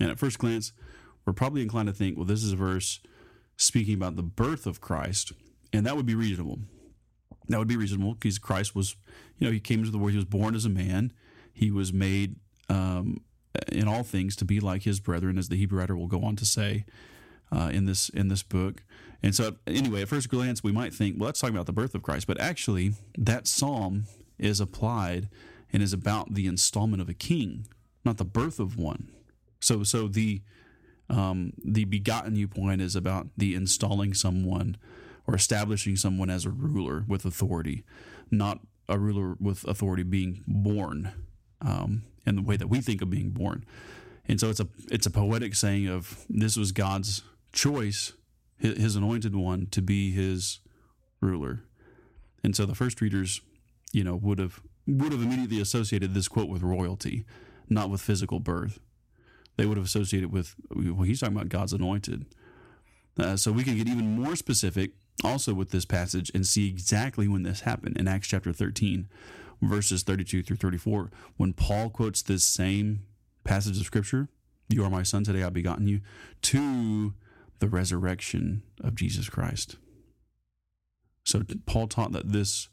And 0.00 0.10
at 0.10 0.18
first 0.18 0.38
glance, 0.38 0.72
we're 1.26 1.34
probably 1.34 1.60
inclined 1.60 1.88
to 1.88 1.92
think, 1.92 2.16
well, 2.16 2.24
this 2.24 2.42
is 2.42 2.52
a 2.52 2.56
verse 2.56 3.00
speaking 3.58 3.94
about 3.94 4.16
the 4.16 4.22
birth 4.22 4.66
of 4.66 4.80
Christ, 4.80 5.32
and 5.70 5.84
that 5.84 5.96
would 5.96 6.06
be 6.06 6.14
reasonable. 6.14 6.60
That 7.48 7.58
would 7.58 7.68
be 7.68 7.76
reasonable 7.76 8.14
because 8.14 8.38
Christ 8.38 8.74
was, 8.74 8.96
you 9.36 9.46
know, 9.46 9.52
he 9.52 9.60
came 9.60 9.80
into 9.80 9.90
the 9.90 9.98
world, 9.98 10.12
he 10.12 10.16
was 10.16 10.24
born 10.24 10.54
as 10.54 10.64
a 10.64 10.70
man, 10.70 11.12
he 11.52 11.70
was 11.70 11.92
made 11.92 12.36
um, 12.70 13.18
in 13.70 13.86
all 13.86 14.02
things 14.02 14.34
to 14.36 14.46
be 14.46 14.60
like 14.60 14.84
his 14.84 14.98
brethren, 14.98 15.36
as 15.36 15.50
the 15.50 15.56
Hebrew 15.56 15.78
writer 15.78 15.96
will 15.96 16.06
go 16.06 16.22
on 16.22 16.36
to 16.36 16.46
say 16.46 16.86
uh, 17.52 17.70
in 17.72 17.86
this 17.86 18.08
in 18.08 18.28
this 18.28 18.42
book. 18.42 18.82
And 19.22 19.34
so, 19.34 19.56
anyway, 19.66 20.02
at 20.02 20.08
first 20.08 20.28
glance, 20.28 20.62
we 20.62 20.70
might 20.70 20.94
think, 20.94 21.18
well, 21.18 21.26
let's 21.26 21.40
talk 21.40 21.50
about 21.50 21.66
the 21.66 21.72
birth 21.72 21.94
of 21.94 22.02
Christ, 22.02 22.26
but 22.26 22.40
actually, 22.40 22.92
that 23.16 23.48
psalm 23.48 24.04
is 24.38 24.60
applied 24.60 25.28
and 25.72 25.82
is 25.82 25.92
about 25.92 26.34
the 26.34 26.46
installment 26.46 27.02
of 27.02 27.08
a 27.08 27.14
king, 27.14 27.66
not 28.04 28.16
the 28.16 28.24
birth 28.24 28.60
of 28.60 28.76
one. 28.76 29.08
So, 29.60 29.82
so 29.82 30.06
the 30.06 30.42
um, 31.10 31.52
the 31.64 31.84
begotten 31.84 32.36
you 32.36 32.48
point 32.48 32.80
is 32.80 32.94
about 32.94 33.28
the 33.36 33.54
installing 33.54 34.14
someone 34.14 34.76
or 35.26 35.34
establishing 35.34 35.96
someone 35.96 36.30
as 36.30 36.44
a 36.44 36.50
ruler 36.50 37.04
with 37.08 37.24
authority, 37.24 37.82
not 38.30 38.60
a 38.88 38.98
ruler 38.98 39.36
with 39.40 39.64
authority 39.64 40.02
being 40.02 40.42
born 40.46 41.12
um, 41.60 42.02
in 42.26 42.36
the 42.36 42.42
way 42.42 42.56
that 42.56 42.68
we 42.68 42.80
think 42.80 43.02
of 43.02 43.10
being 43.10 43.30
born. 43.30 43.64
And 44.26 44.38
so 44.38 44.50
it's 44.50 44.60
a 44.60 44.68
it's 44.90 45.06
a 45.06 45.10
poetic 45.10 45.54
saying 45.54 45.88
of 45.88 46.24
this 46.28 46.56
was 46.56 46.72
God's 46.72 47.22
choice, 47.52 48.12
his 48.58 48.96
anointed 48.96 49.34
one, 49.34 49.66
to 49.66 49.82
be 49.82 50.10
his 50.10 50.60
ruler. 51.20 51.64
And 52.42 52.54
so 52.54 52.66
the 52.66 52.74
first 52.74 53.00
readers, 53.00 53.40
you 53.92 54.04
know, 54.04 54.16
would 54.16 54.38
have 54.38 54.60
would 54.86 55.12
have 55.12 55.20
immediately 55.22 55.60
associated 55.60 56.14
this 56.14 56.28
quote 56.28 56.48
with 56.48 56.62
royalty, 56.62 57.24
not 57.68 57.90
with 57.90 58.00
physical 58.00 58.40
birth. 58.40 58.80
They 59.56 59.66
would 59.66 59.76
have 59.76 59.86
associated 59.86 60.32
with 60.32 60.54
well, 60.70 61.02
he's 61.02 61.20
talking 61.20 61.36
about 61.36 61.48
God's 61.48 61.72
anointed. 61.72 62.26
Uh, 63.18 63.36
so 63.36 63.50
we 63.50 63.64
can 63.64 63.76
get 63.76 63.88
even 63.88 64.20
more 64.20 64.36
specific 64.36 64.92
also 65.24 65.52
with 65.52 65.70
this 65.70 65.84
passage 65.84 66.30
and 66.34 66.46
see 66.46 66.68
exactly 66.68 67.26
when 67.26 67.42
this 67.42 67.60
happened 67.60 67.96
in 67.96 68.06
Acts 68.06 68.28
chapter 68.28 68.52
13, 68.52 69.08
verses 69.60 70.04
32 70.04 70.44
through 70.44 70.56
34, 70.56 71.10
when 71.36 71.52
Paul 71.52 71.90
quotes 71.90 72.22
this 72.22 72.44
same 72.44 73.02
passage 73.42 73.78
of 73.78 73.86
scripture, 73.86 74.28
"You 74.68 74.84
are 74.84 74.90
my 74.90 75.02
son; 75.02 75.24
today 75.24 75.42
I've 75.42 75.52
begotten 75.52 75.88
you," 75.88 76.00
to 76.42 77.14
the 77.58 77.68
resurrection 77.68 78.62
of 78.82 78.94
Jesus 78.94 79.28
Christ. 79.28 79.76
So 81.24 81.42
Paul 81.66 81.88
taught 81.88 82.12
that 82.12 82.32
this 82.32 82.68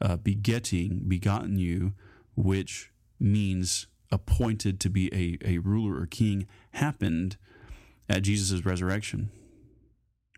uh, 0.00 0.16
begetting, 0.16 1.02
begotten 1.06 1.58
you, 1.58 1.92
which 2.34 2.90
means 3.20 3.86
appointed 4.10 4.80
to 4.80 4.90
be 4.90 5.12
a, 5.14 5.38
a 5.48 5.58
ruler 5.58 6.00
or 6.00 6.06
king, 6.06 6.46
happened 6.72 7.36
at 8.08 8.22
Jesus' 8.22 8.64
resurrection. 8.64 9.30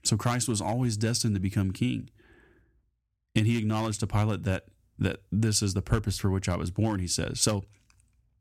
So 0.04 0.16
Christ 0.16 0.48
was 0.48 0.60
always 0.60 0.96
destined 0.96 1.34
to 1.34 1.40
become 1.40 1.72
king. 1.72 2.10
And 3.34 3.46
he 3.46 3.58
acknowledged 3.58 4.00
to 4.00 4.06
Pilate 4.06 4.44
that 4.44 4.66
that 4.98 5.20
this 5.30 5.62
is 5.62 5.74
the 5.74 5.82
purpose 5.82 6.18
for 6.18 6.30
which 6.30 6.48
I 6.48 6.56
was 6.56 6.70
born, 6.70 7.00
he 7.00 7.06
says. 7.06 7.38
So 7.38 7.64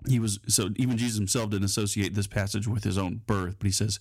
he 0.07 0.19
was 0.19 0.39
so 0.47 0.69
even 0.75 0.97
Jesus 0.97 1.17
himself 1.17 1.49
didn't 1.49 1.65
associate 1.65 2.13
this 2.13 2.27
passage 2.27 2.67
with 2.67 2.83
his 2.83 2.97
own 2.97 3.21
birth, 3.25 3.55
but 3.59 3.65
he 3.65 3.71
says 3.71 3.99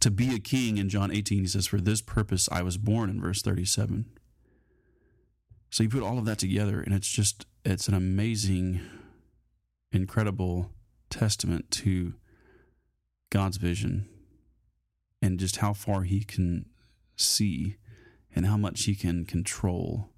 to 0.00 0.10
be 0.10 0.34
a 0.34 0.38
king 0.38 0.78
in 0.78 0.88
John 0.88 1.10
18 1.12 1.40
he 1.40 1.46
says 1.46 1.66
for 1.66 1.80
this 1.80 2.00
purpose 2.00 2.48
I 2.50 2.62
was 2.62 2.76
born 2.76 3.10
in 3.10 3.20
verse 3.20 3.42
37. 3.42 4.06
So 5.70 5.82
you 5.82 5.88
put 5.88 6.02
all 6.02 6.18
of 6.18 6.24
that 6.26 6.38
together 6.38 6.80
and 6.80 6.94
it's 6.94 7.10
just 7.10 7.46
it's 7.64 7.88
an 7.88 7.94
amazing 7.94 8.80
incredible 9.92 10.70
testament 11.10 11.70
to 11.70 12.14
God's 13.30 13.56
vision 13.56 14.08
and 15.20 15.38
just 15.38 15.58
how 15.58 15.72
far 15.72 16.02
he 16.02 16.24
can 16.24 16.66
see 17.16 17.76
and 18.34 18.46
how 18.46 18.56
much 18.56 18.84
he 18.84 18.94
can 18.94 19.24
control 19.24 20.11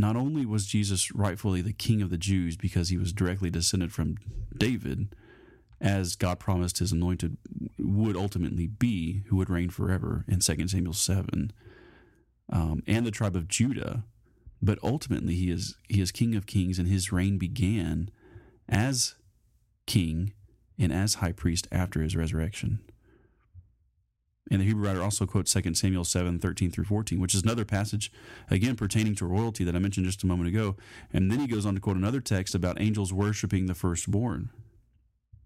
not 0.00 0.16
only 0.16 0.46
was 0.46 0.66
Jesus 0.66 1.14
rightfully 1.14 1.60
the 1.60 1.72
king 1.72 2.02
of 2.02 2.10
the 2.10 2.18
Jews 2.18 2.56
because 2.56 2.88
he 2.88 2.96
was 2.96 3.12
directly 3.12 3.50
descended 3.50 3.92
from 3.92 4.16
David, 4.56 5.14
as 5.80 6.16
God 6.16 6.38
promised 6.38 6.78
his 6.78 6.92
anointed 6.92 7.36
would 7.78 8.16
ultimately 8.16 8.66
be, 8.66 9.22
who 9.28 9.36
would 9.36 9.50
reign 9.50 9.70
forever 9.70 10.24
in 10.28 10.40
2 10.40 10.68
Samuel 10.68 10.92
7, 10.92 11.52
um, 12.52 12.82
and 12.86 13.06
the 13.06 13.10
tribe 13.10 13.36
of 13.36 13.48
Judah, 13.48 14.04
but 14.60 14.78
ultimately 14.82 15.34
he 15.34 15.50
is 15.50 15.76
he 15.88 16.00
is 16.00 16.12
king 16.12 16.34
of 16.34 16.46
kings 16.46 16.78
and 16.78 16.86
his 16.86 17.12
reign 17.12 17.38
began 17.38 18.10
as 18.68 19.14
king 19.86 20.32
and 20.78 20.92
as 20.92 21.14
high 21.14 21.32
priest 21.32 21.66
after 21.72 22.02
his 22.02 22.16
resurrection. 22.16 22.80
And 24.50 24.60
the 24.60 24.64
Hebrew 24.64 24.86
writer 24.86 25.02
also 25.02 25.26
quotes 25.26 25.52
2 25.52 25.74
Samuel 25.74 26.04
7, 26.04 26.38
13 26.38 26.70
through 26.70 26.84
14, 26.84 27.20
which 27.20 27.34
is 27.34 27.42
another 27.42 27.64
passage, 27.64 28.10
again, 28.50 28.74
pertaining 28.74 29.14
to 29.16 29.26
royalty 29.26 29.64
that 29.64 29.76
I 29.76 29.78
mentioned 29.78 30.06
just 30.06 30.22
a 30.22 30.26
moment 30.26 30.48
ago. 30.48 30.76
And 31.12 31.30
then 31.30 31.40
he 31.40 31.46
goes 31.46 31.66
on 31.66 31.74
to 31.74 31.80
quote 31.80 31.96
another 31.96 32.20
text 32.20 32.54
about 32.54 32.80
angels 32.80 33.12
worshiping 33.12 33.66
the 33.66 33.74
firstborn. 33.74 34.50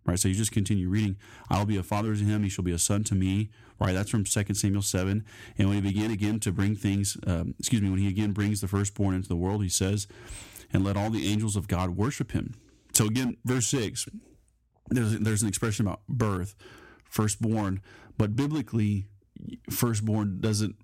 Right, 0.07 0.19
so 0.19 0.29
you 0.29 0.35
just 0.35 0.53
continue 0.53 0.91
reading. 0.91 1.17
I'll 1.49 1.65
be 1.65 1.79
a 1.79 1.83
father 1.83 2.15
to 2.15 2.23
him; 2.23 2.43
he 2.43 2.51
shall 2.51 2.65
be 2.65 2.73
a 2.73 2.79
son 2.79 3.05
to 3.05 3.15
me. 3.15 3.49
Right, 3.81 3.95
that's 3.95 4.11
from 4.11 4.25
2 4.25 4.53
Samuel 4.53 4.83
seven. 4.83 5.25
And 5.57 5.69
when 5.69 5.83
he 5.83 5.93
began 5.93 6.11
again 6.11 6.41
to 6.41 6.53
bring 6.53 6.77
things, 6.77 7.17
um, 7.27 7.55
excuse 7.59 7.81
me, 7.81 7.89
when 7.89 8.01
he 8.01 8.09
again 8.09 8.33
brings 8.33 8.61
the 8.61 8.69
firstborn 8.69 9.15
into 9.15 9.29
the 9.29 9.37
world, 9.37 9.63
he 9.63 9.71
says, 9.71 10.07
"And 10.75 10.85
let 10.85 10.99
all 10.99 11.09
the 11.09 11.27
angels 11.27 11.57
of 11.57 11.69
God 11.69 11.97
worship 11.97 12.33
him." 12.33 12.53
So 12.93 13.07
again, 13.07 13.39
verse 13.47 13.67
six, 13.67 14.07
there's 14.91 15.19
there's 15.21 15.43
an 15.43 15.49
expression 15.49 15.87
about 15.87 16.03
birth, 16.07 16.55
firstborn, 17.09 17.81
but 18.17 18.37
biblically, 18.37 19.07
firstborn 19.71 20.41
doesn't 20.41 20.77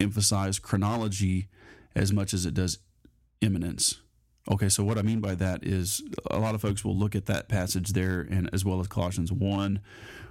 emphasize 0.00 0.58
chronology 0.58 1.48
as 1.94 2.12
much 2.12 2.34
as 2.34 2.46
it 2.46 2.54
does 2.54 2.78
imminence. 3.40 4.00
Okay, 4.50 4.68
so 4.68 4.82
what 4.82 4.98
I 4.98 5.02
mean 5.02 5.20
by 5.20 5.34
that 5.36 5.64
is 5.64 6.02
a 6.30 6.38
lot 6.38 6.54
of 6.54 6.60
folks 6.60 6.84
will 6.84 6.96
look 6.96 7.14
at 7.14 7.26
that 7.26 7.48
passage 7.48 7.90
there, 7.90 8.20
and 8.20 8.50
as 8.52 8.64
well 8.64 8.80
as 8.80 8.88
Colossians 8.88 9.30
1, 9.30 9.80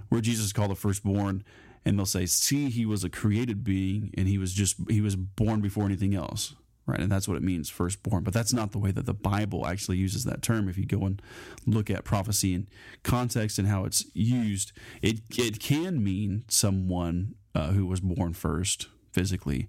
where 0.10 0.22
Jesus 0.22 0.46
is 0.46 0.54
called 0.54 0.72
the 0.72 0.76
firstborn, 0.76 1.44
and 1.86 1.98
they'll 1.98 2.06
say, 2.06 2.26
See, 2.26 2.70
he 2.70 2.86
was 2.86 3.04
a 3.04 3.10
created 3.10 3.64
being, 3.64 4.14
and 4.18 4.28
he 4.28 4.38
was 4.38 4.54
just, 4.54 4.76
he 4.90 5.00
was 5.00 5.16
born 5.16 5.62
before 5.62 5.86
anything 5.86 6.14
else 6.14 6.56
right? 6.92 7.00
And 7.00 7.12
that's 7.12 7.28
what 7.28 7.38
it 7.38 7.44
means, 7.44 7.70
firstborn. 7.70 8.24
But 8.24 8.34
that's 8.34 8.54
not 8.54 8.72
the 8.72 8.80
way 8.80 8.92
that 8.92 9.06
the 9.06 9.14
Bible 9.14 9.66
actually 9.66 9.98
uses 9.98 10.24
that 10.26 10.42
term. 10.42 10.70
If 10.70 10.78
you 10.78 10.86
go 10.86 11.06
and 11.06 11.22
look 11.66 11.90
at 11.90 12.04
prophecy 12.04 12.54
and 12.54 12.68
context 13.04 13.58
and 13.58 13.68
how 13.68 13.86
it's 13.86 14.06
used, 14.14 14.72
it 15.02 15.22
it 15.38 15.60
can 15.60 16.04
mean 16.04 16.44
someone 16.48 17.36
uh, 17.56 17.72
who 17.72 17.86
was 17.86 18.00
born 18.00 18.34
first 18.34 18.88
physically. 19.12 19.68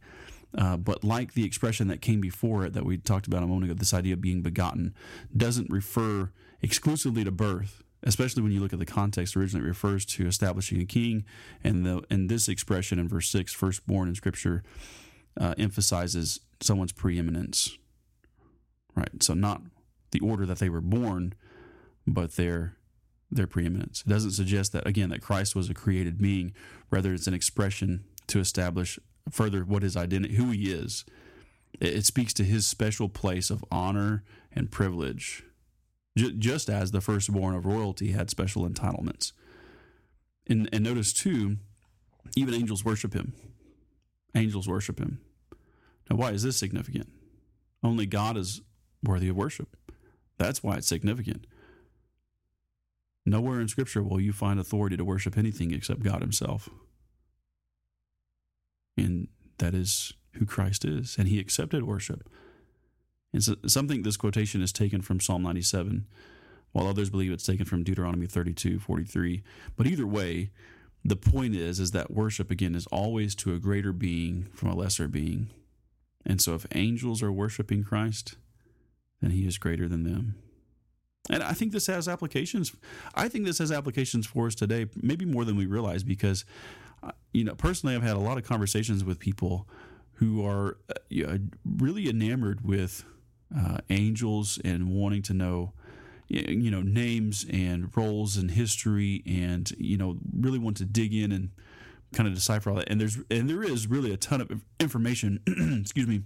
Uh, 0.57 0.77
but 0.77 1.03
like 1.03 1.33
the 1.33 1.45
expression 1.45 1.89
that 1.89 2.03
came 2.03 2.21
before 2.21 2.67
it 2.67 2.75
that 2.75 2.85
we 2.85 2.99
talked 2.99 3.27
about 3.27 3.43
a 3.43 3.47
moment 3.47 3.65
ago, 3.65 3.75
this 3.75 3.95
idea 3.95 4.13
of 4.13 4.21
being 4.21 4.43
begotten 4.43 4.95
doesn't 5.35 5.71
refer 5.71 6.31
exclusively 6.61 7.25
to 7.25 7.31
birth, 7.31 7.83
especially 8.03 8.43
when 8.43 8.53
you 8.53 8.61
look 8.61 8.75
at 8.75 8.79
the 8.79 8.85
context. 8.85 9.35
Originally, 9.35 9.65
it 9.65 9.69
refers 9.69 10.05
to 10.05 10.27
establishing 10.27 10.81
a 10.81 10.85
king, 10.85 11.25
and 11.65 11.87
the 11.87 12.03
and 12.11 12.29
this 12.29 12.49
expression 12.49 12.99
in 12.99 13.09
verse 13.09 13.31
six, 13.31 13.55
firstborn 13.55 14.09
in 14.09 14.15
Scripture, 14.15 14.63
uh, 15.41 15.55
emphasizes 15.57 16.41
someone's 16.63 16.93
preeminence. 16.93 17.77
Right, 18.95 19.23
so 19.23 19.35
not 19.35 19.63
the 20.11 20.21
order 20.21 20.45
that 20.47 20.59
they 20.59 20.69
were 20.69 20.81
born, 20.81 21.35
but 22.07 22.37
their 22.37 22.77
their 23.31 23.47
preeminence. 23.47 24.03
It 24.07 24.11
doesn't 24.11 24.33
suggest 24.33 24.73
that 24.73 24.87
again 24.87 25.09
that 25.11 25.23
Christ 25.23 25.57
was 25.57 25.71
a 25.71 25.75
created 25.75 26.19
being. 26.19 26.53
Rather, 26.91 27.15
it's 27.15 27.27
an 27.27 27.35
expression 27.35 28.05
to 28.27 28.39
establish 28.39 28.99
further 29.31 29.65
what 29.65 29.83
his 29.83 29.97
identity, 29.97 30.35
who 30.35 30.51
he 30.51 30.71
is. 30.71 31.05
It, 31.81 32.05
speaks 32.05 32.35
to 32.35 32.45
his 32.45 32.67
special 32.67 33.09
place 33.09 33.49
of 33.49 33.65
honor 33.71 34.25
and 34.53 34.71
privilege, 34.71 35.43
just 36.15 36.69
as 36.69 36.91
the 36.91 37.01
firstborn 37.01 37.55
of 37.55 37.65
royalty 37.65 38.13
had 38.13 38.29
special 38.29 38.69
entitlements. 38.69 39.33
And, 40.47 40.69
and 40.71 40.85
notice 40.85 41.15
too, 41.15 41.57
even 42.37 42.53
angels 42.53 42.85
worship 42.85 43.15
him. 43.15 43.33
Angels 44.35 44.69
worship 44.69 44.99
him. 44.99 45.21
Now, 46.11 46.17
why 46.17 46.31
is 46.31 46.43
this 46.43 46.57
significant? 46.57 47.09
Only 47.83 48.07
God 48.07 48.37
is 48.37 48.61
worthy 49.03 49.29
of 49.29 49.37
worship. 49.37 49.77
That's 50.39 50.63
why 50.63 50.77
it's 50.77 50.87
significant. 50.87 51.47
Nowhere 53.25 53.61
in 53.61 53.69
Scripture 53.69 54.03
will 54.03 54.21
you 54.21 54.33
find 54.33 54.59
authority 54.59 54.97
to 54.97 55.05
worship 55.05 55.39
anything 55.39 55.73
except 55.73 56.03
God 56.03 56.21
Himself. 56.21 56.69
And 58.97 59.29
that 59.59 59.75
is 59.75 60.13
who 60.35 60.47
Christ 60.47 60.85
is. 60.85 61.17
And 61.19 61.29
He 61.29 61.39
accepted 61.39 61.85
worship. 61.85 62.29
And 63.33 63.43
so, 63.43 63.57
something 63.67 64.03
this 64.03 64.17
quotation 64.17 64.61
is 64.61 64.73
taken 64.73 65.01
from 65.01 65.21
Psalm 65.21 65.43
97, 65.43 66.07
while 66.73 66.87
others 66.87 67.11
believe 67.11 67.33
it's 67.33 67.47
taken 67.47 67.65
from 67.65 67.85
Deuteronomy 67.85 68.27
32, 68.27 68.79
43. 68.79 69.43
But 69.77 69.87
either 69.87 70.07
way, 70.07 70.51
the 71.05 71.17
point 71.17 71.55
is 71.55 71.81
is 71.81 71.93
that 71.93 72.13
worship 72.13 72.51
again 72.51 72.75
is 72.75 72.87
always 72.89 73.35
to 73.37 73.55
a 73.55 73.59
greater 73.59 73.93
being 73.93 74.49
from 74.53 74.69
a 74.69 74.75
lesser 74.75 75.09
being. 75.09 75.49
And 76.25 76.41
so 76.41 76.55
if 76.55 76.67
angels 76.75 77.23
are 77.23 77.33
worshiping 77.33 77.85
Christ, 77.85 78.37
then 79.21 79.31
he 79.31 79.47
is 79.47 79.59
greater 79.59 79.89
than 79.89 80.05
them. 80.05 80.37
And 81.31 81.43
I 81.43 81.53
think 81.53 81.73
this 81.73 81.87
has 81.87 82.09
applications. 82.09 82.73
I 83.15 83.29
think 83.29 83.45
this 83.45 83.59
has 83.59 83.71
applications 83.71 84.27
for 84.27 84.47
us 84.47 84.55
today, 84.55 84.87
maybe 85.01 85.25
more 85.25 85.45
than 85.45 85.57
we 85.57 85.67
realize, 85.67 86.03
because, 86.03 86.45
uh, 87.03 87.13
you 87.33 87.45
know, 87.45 87.55
personally, 87.55 87.95
I've 87.95 88.03
had 88.03 88.17
a 88.17 88.21
lot 88.21 88.39
of 88.39 88.45
conversations 88.45 89.05
with 89.05 89.19
people 89.19 89.69
who 90.15 90.45
are 90.45 90.79
uh, 90.91 90.95
you 91.09 91.27
know, 91.27 91.39
really 91.65 92.09
enamored 92.09 92.65
with 92.65 93.05
uh, 93.57 93.79
angels 93.91 94.59
and 94.65 94.89
wanting 94.89 95.23
to 95.23 95.35
know, 95.35 95.73
you 96.29 96.71
know, 96.71 96.83
names 96.83 97.47
and 97.51 97.95
roles 97.97 98.37
in 98.37 98.49
history, 98.49 99.23
and 99.27 99.71
you 99.79 99.97
know, 99.97 100.19
really 100.33 100.59
want 100.59 100.77
to 100.79 100.85
dig 100.85 101.15
in 101.15 101.31
and 101.31 101.51
kind 102.13 102.29
of 102.29 102.35
decipher 102.35 102.71
all 102.71 102.77
that. 102.77 102.89
And 102.89 103.01
there's 103.01 103.19
and 103.31 103.49
there 103.49 103.63
is 103.63 103.87
really 103.87 104.13
a 104.13 104.17
ton 104.17 104.41
of 104.41 104.51
information. 104.81 105.41
excuse 105.81 106.07
me 106.07 106.23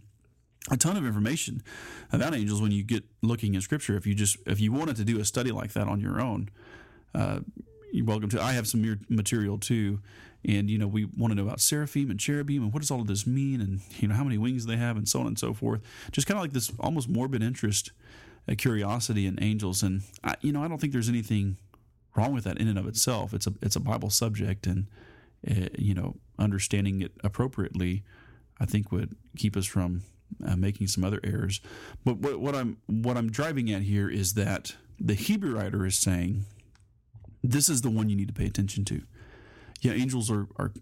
a 0.68 0.76
ton 0.76 0.96
of 0.96 1.06
information 1.06 1.62
about 2.10 2.34
angels 2.34 2.60
when 2.60 2.72
you 2.72 2.82
get 2.82 3.04
looking 3.22 3.54
in 3.54 3.60
scripture. 3.60 3.96
If 3.96 4.04
you 4.06 4.14
just 4.14 4.36
if 4.46 4.60
you 4.60 4.72
wanted 4.72 4.96
to 4.96 5.04
do 5.04 5.20
a 5.20 5.24
study 5.24 5.52
like 5.52 5.72
that 5.74 5.86
on 5.86 6.00
your 6.00 6.20
own 6.20 6.50
uh, 7.14 7.40
you're 7.92 8.04
welcome 8.04 8.28
to. 8.30 8.42
I 8.42 8.52
have 8.52 8.66
some 8.68 9.00
material 9.08 9.58
too. 9.58 10.00
And 10.44 10.70
you 10.70 10.78
know 10.78 10.86
we 10.86 11.06
want 11.06 11.32
to 11.32 11.34
know 11.34 11.42
about 11.42 11.60
seraphim 11.60 12.10
and 12.10 12.20
cherubim 12.20 12.62
and 12.62 12.72
what 12.72 12.80
does 12.80 12.90
all 12.90 13.00
of 13.00 13.06
this 13.08 13.26
mean 13.26 13.60
and 13.60 13.80
you 13.98 14.06
know 14.06 14.14
how 14.14 14.22
many 14.22 14.38
wings 14.38 14.66
they 14.66 14.76
have 14.76 14.96
and 14.96 15.08
so 15.08 15.20
on 15.20 15.26
and 15.26 15.38
so 15.38 15.52
forth. 15.52 15.80
Just 16.12 16.26
kind 16.26 16.38
of 16.38 16.42
like 16.42 16.52
this 16.52 16.70
almost 16.78 17.08
morbid 17.08 17.42
interest 17.42 17.92
a 18.46 18.52
uh, 18.52 18.54
curiosity 18.54 19.26
in 19.26 19.42
angels. 19.42 19.82
And 19.82 20.02
I, 20.22 20.36
you 20.40 20.52
know 20.52 20.62
i 20.62 20.68
don't 20.68 20.78
think 20.78 20.92
there's 20.92 21.08
anything 21.08 21.56
wrong 22.14 22.32
with 22.32 22.44
that 22.44 22.58
in 22.58 22.68
and 22.68 22.78
of 22.78 22.86
itself. 22.86 23.34
It's 23.34 23.46
a 23.46 23.54
it's 23.62 23.76
a 23.76 23.80
bible 23.80 24.10
subject 24.10 24.66
and 24.66 24.86
uh, 25.50 25.68
you 25.78 25.94
know 25.94 26.16
understanding 26.38 27.00
it 27.02 27.12
appropriately 27.24 28.02
i 28.60 28.64
think 28.64 28.92
would 28.92 29.16
keep 29.36 29.56
us 29.56 29.66
from 29.66 30.02
uh, 30.44 30.56
making 30.56 30.86
some 30.86 31.04
other 31.04 31.20
errors. 31.24 31.60
But 32.04 32.18
what, 32.18 32.40
what 32.40 32.54
I'm 32.54 32.78
what 32.86 33.16
I'm 33.16 33.30
driving 33.30 33.70
at 33.70 33.82
here 33.82 34.08
is 34.08 34.34
that 34.34 34.74
the 34.98 35.14
Hebrew 35.14 35.56
writer 35.56 35.86
is 35.86 35.96
saying 35.96 36.44
this 37.42 37.68
is 37.68 37.82
the 37.82 37.90
one 37.90 38.08
you 38.08 38.16
need 38.16 38.28
to 38.28 38.34
pay 38.34 38.46
attention 38.46 38.84
to. 38.86 39.02
Yeah, 39.80 39.92
angels 39.92 40.30
are 40.30 40.48
are 40.56 40.72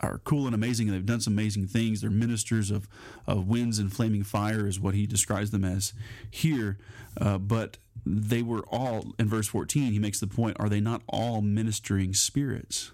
are 0.00 0.18
cool 0.24 0.46
and 0.46 0.54
amazing, 0.54 0.88
and 0.88 0.96
they've 0.96 1.06
done 1.06 1.20
some 1.20 1.34
amazing 1.34 1.66
things. 1.66 2.00
They're 2.00 2.10
ministers 2.10 2.70
of 2.70 2.88
of 3.26 3.46
winds 3.46 3.78
and 3.78 3.92
flaming 3.92 4.24
fire, 4.24 4.66
is 4.66 4.80
what 4.80 4.94
he 4.94 5.06
describes 5.06 5.50
them 5.50 5.64
as 5.64 5.92
here. 6.30 6.78
Uh, 7.20 7.38
but 7.38 7.78
they 8.04 8.42
were 8.42 8.64
all 8.68 9.14
in 9.18 9.28
verse 9.28 9.46
14. 9.46 9.92
He 9.92 9.98
makes 9.98 10.20
the 10.20 10.26
point: 10.26 10.56
Are 10.58 10.68
they 10.68 10.80
not 10.80 11.02
all 11.08 11.40
ministering 11.40 12.14
spirits? 12.14 12.92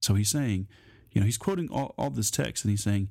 So 0.00 0.14
he's 0.14 0.30
saying 0.30 0.68
you 1.12 1.20
know, 1.20 1.24
he's 1.24 1.38
quoting 1.38 1.68
all, 1.70 1.94
all 1.98 2.10
this 2.10 2.30
text 2.30 2.64
and 2.64 2.70
he's 2.70 2.84
saying, 2.84 3.08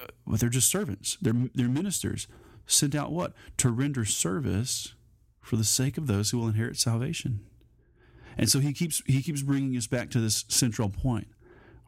uh, 0.00 0.06
well, 0.26 0.36
they're 0.36 0.48
just 0.48 0.70
servants. 0.70 1.18
They're, 1.20 1.34
they're 1.54 1.68
ministers 1.68 2.26
sent 2.66 2.94
out 2.94 3.12
what? 3.12 3.32
To 3.58 3.70
render 3.70 4.04
service 4.04 4.94
for 5.40 5.56
the 5.56 5.64
sake 5.64 5.98
of 5.98 6.06
those 6.06 6.30
who 6.30 6.38
will 6.38 6.48
inherit 6.48 6.76
salvation. 6.76 7.40
And 8.38 8.48
so 8.48 8.60
he 8.60 8.72
keeps 8.72 9.02
he 9.04 9.20
keeps 9.20 9.42
bringing 9.42 9.76
us 9.76 9.86
back 9.86 10.08
to 10.10 10.20
this 10.20 10.46
central 10.48 10.88
point. 10.88 11.28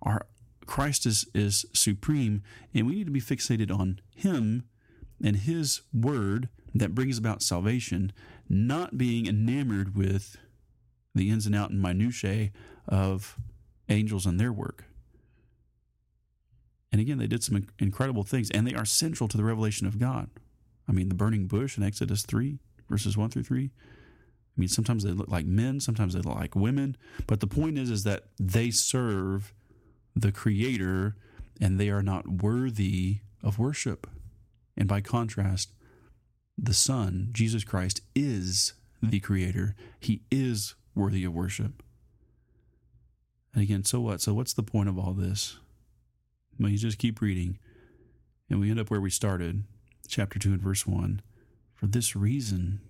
Our 0.02 0.26
Christ 0.66 1.06
is 1.06 1.26
is 1.34 1.64
supreme, 1.72 2.42
and 2.74 2.86
we 2.86 2.96
need 2.96 3.06
to 3.06 3.12
be 3.12 3.20
fixated 3.20 3.70
on 3.70 4.00
Him 4.14 4.64
and 5.22 5.36
His 5.36 5.80
Word 5.94 6.50
that 6.74 6.94
brings 6.94 7.16
about 7.16 7.40
salvation, 7.40 8.12
not 8.46 8.98
being 8.98 9.26
enamored 9.26 9.96
with 9.96 10.36
the 11.14 11.30
ins 11.30 11.46
and 11.46 11.54
out 11.54 11.70
and 11.70 11.80
minutiae 11.80 12.50
of 12.86 13.38
angels 13.88 14.26
and 14.26 14.38
their 14.38 14.52
work. 14.52 14.84
And 16.92 17.00
again, 17.00 17.18
they 17.18 17.26
did 17.26 17.42
some 17.42 17.66
incredible 17.78 18.22
things, 18.22 18.50
and 18.50 18.66
they 18.66 18.74
are 18.74 18.84
central 18.84 19.28
to 19.28 19.36
the 19.36 19.44
revelation 19.44 19.86
of 19.86 19.98
God. 19.98 20.30
I 20.88 20.92
mean, 20.92 21.08
the 21.08 21.14
burning 21.14 21.46
bush 21.46 21.76
in 21.76 21.82
Exodus 21.82 22.22
3, 22.22 22.58
verses 22.88 23.16
1 23.16 23.30
through 23.30 23.42
3. 23.42 23.70
I 24.56 24.60
mean, 24.60 24.68
sometimes 24.68 25.02
they 25.02 25.10
look 25.10 25.28
like 25.28 25.46
men, 25.46 25.80
sometimes 25.80 26.14
they 26.14 26.20
look 26.20 26.36
like 26.36 26.54
women. 26.54 26.96
But 27.26 27.40
the 27.40 27.46
point 27.46 27.78
is, 27.78 27.90
is 27.90 28.04
that 28.04 28.24
they 28.38 28.70
serve 28.70 29.52
the 30.14 30.30
Creator 30.30 31.16
and 31.60 31.78
they 31.80 31.90
are 31.90 32.02
not 32.02 32.28
worthy 32.28 33.18
of 33.42 33.58
worship. 33.58 34.06
And 34.76 34.88
by 34.88 35.00
contrast, 35.00 35.72
the 36.56 36.74
Son, 36.74 37.30
Jesus 37.32 37.64
Christ, 37.64 38.00
is 38.14 38.74
the 39.02 39.20
Creator. 39.20 39.74
He 39.98 40.22
is 40.30 40.74
worthy 40.94 41.24
of 41.24 41.34
worship. 41.34 41.82
And 43.54 43.62
again, 43.62 43.84
so 43.84 44.00
what? 44.00 44.20
So 44.20 44.34
what's 44.34 44.52
the 44.52 44.62
point 44.62 44.88
of 44.88 44.98
all 44.98 45.12
this? 45.12 45.58
Well, 46.58 46.70
you 46.70 46.78
just 46.78 46.98
keep 46.98 47.20
reading, 47.20 47.58
and 48.50 48.60
we 48.60 48.70
end 48.70 48.80
up 48.80 48.90
where 48.90 49.00
we 49.00 49.10
started, 49.10 49.64
chapter 50.06 50.38
2 50.38 50.52
and 50.52 50.60
verse 50.60 50.86
1. 50.86 51.22
For 51.74 51.86
this 51.86 52.14
reason, 52.14 52.80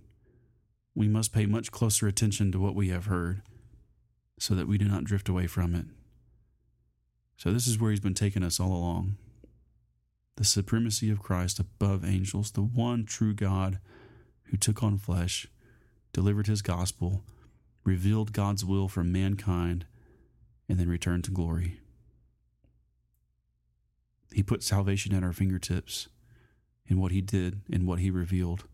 we 0.94 1.08
must 1.08 1.32
pay 1.32 1.46
much 1.46 1.70
closer 1.70 2.06
attention 2.06 2.52
to 2.52 2.58
what 2.58 2.74
we 2.74 2.88
have 2.88 3.06
heard, 3.06 3.42
so 4.38 4.54
that 4.54 4.68
we 4.68 4.78
do 4.78 4.86
not 4.86 5.04
drift 5.04 5.28
away 5.28 5.46
from 5.46 5.74
it. 5.74 5.86
So, 7.36 7.52
this 7.52 7.66
is 7.66 7.78
where 7.78 7.90
he's 7.90 8.00
been 8.00 8.14
taking 8.14 8.42
us 8.42 8.60
all 8.60 8.72
along 8.72 9.16
the 10.36 10.44
supremacy 10.44 11.10
of 11.10 11.22
Christ 11.22 11.58
above 11.58 12.04
angels, 12.04 12.50
the 12.50 12.62
one 12.62 13.04
true 13.04 13.34
God 13.34 13.78
who 14.44 14.56
took 14.56 14.82
on 14.82 14.98
flesh, 14.98 15.46
delivered 16.12 16.46
his 16.46 16.62
gospel, 16.62 17.22
revealed 17.84 18.32
God's 18.32 18.64
will 18.64 18.88
for 18.88 19.04
mankind, 19.04 19.86
and 20.68 20.78
then 20.78 20.88
return 20.88 21.22
to 21.22 21.30
glory. 21.30 21.80
He 24.32 24.42
put 24.42 24.62
salvation 24.62 25.14
at 25.14 25.22
our 25.22 25.32
fingertips 25.32 26.08
in 26.86 26.98
what 26.98 27.12
he 27.12 27.20
did 27.20 27.62
and 27.72 27.86
what 27.86 28.00
he 28.00 28.10
revealed. 28.10 28.64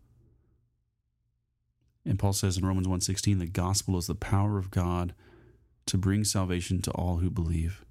And 2.05 2.17
Paul 2.17 2.33
says 2.33 2.57
in 2.57 2.65
Romans 2.65 2.87
1:16, 2.87 3.39
the 3.39 3.45
gospel 3.45 3.97
is 3.97 4.07
the 4.07 4.15
power 4.15 4.57
of 4.57 4.71
God 4.71 5.13
to 5.85 5.97
bring 5.97 6.23
salvation 6.23 6.81
to 6.81 6.91
all 6.91 7.17
who 7.17 7.29
believe. 7.29 7.85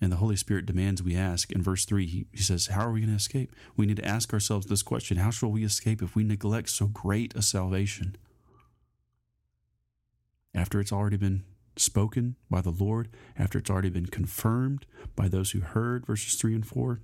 And 0.00 0.10
the 0.10 0.16
Holy 0.16 0.34
Spirit 0.34 0.66
demands 0.66 1.00
we 1.00 1.14
ask. 1.14 1.52
In 1.52 1.62
verse 1.62 1.84
3, 1.84 2.06
he, 2.06 2.26
he 2.32 2.42
says, 2.42 2.66
How 2.66 2.86
are 2.86 2.90
we 2.90 3.00
going 3.00 3.10
to 3.10 3.16
escape? 3.16 3.54
We 3.76 3.86
need 3.86 3.98
to 3.98 4.04
ask 4.04 4.32
ourselves 4.32 4.66
this 4.66 4.82
question 4.82 5.18
How 5.18 5.30
shall 5.30 5.50
we 5.50 5.62
escape 5.62 6.02
if 6.02 6.16
we 6.16 6.24
neglect 6.24 6.70
so 6.70 6.86
great 6.88 7.36
a 7.36 7.42
salvation? 7.42 8.16
After 10.52 10.80
it's 10.80 10.92
already 10.92 11.16
been 11.16 11.44
spoken 11.76 12.36
by 12.50 12.60
the 12.60 12.70
Lord, 12.70 13.08
after 13.36 13.58
it's 13.58 13.70
already 13.70 13.90
been 13.90 14.06
confirmed 14.06 14.86
by 15.16 15.28
those 15.28 15.52
who 15.52 15.60
heard, 15.60 16.06
verses 16.06 16.34
3 16.34 16.54
and 16.54 16.66
4, 16.66 17.00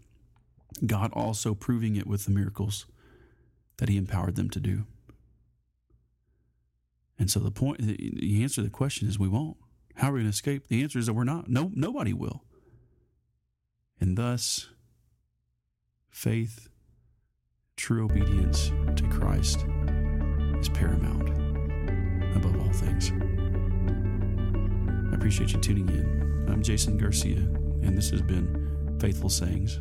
God 0.87 1.11
also 1.13 1.55
proving 1.55 1.97
it 1.97 2.07
with 2.07 2.25
the 2.25 2.31
miracles 2.31 2.87
that 3.79 3.89
He 3.89 3.97
empowered 3.97 4.37
them 4.37 4.51
to 4.51 4.61
do. 4.61 4.85
And 7.19 7.31
so 7.31 7.41
the 7.41 7.51
point, 7.51 7.81
the 7.81 8.43
answer 8.43 8.57
to 8.57 8.63
the 8.63 8.71
question 8.71 9.09
is 9.09 9.19
we 9.19 9.29
won't. 9.29 9.57
How 9.97 10.11
are 10.11 10.13
we 10.13 10.21
going 10.21 10.27
to 10.27 10.35
escape? 10.35 10.69
The 10.69 10.83
answer 10.83 10.99
is 10.99 11.07
that 11.07 11.15
we're 11.15 11.25
not. 11.25 11.49
No, 11.49 11.73
nobody 11.75 12.13
will. 12.13 12.45
And 14.01 14.17
thus, 14.17 14.69
faith, 16.11 16.69
true 17.77 18.05
obedience 18.05 18.71
to 18.95 19.09
Christ 19.09 19.67
is 20.61 20.69
paramount 20.69 21.29
above 22.37 22.61
all 22.61 22.73
things. 22.73 23.11
Appreciate 25.19 25.53
you 25.53 25.59
tuning 25.59 25.89
in. 25.89 26.47
I'm 26.49 26.63
Jason 26.63 26.97
Garcia, 26.97 27.39
and 27.83 27.99
this 27.99 28.09
has 28.11 28.23
been 28.23 28.97
Faithful 29.01 29.29
Sayings. 29.29 29.81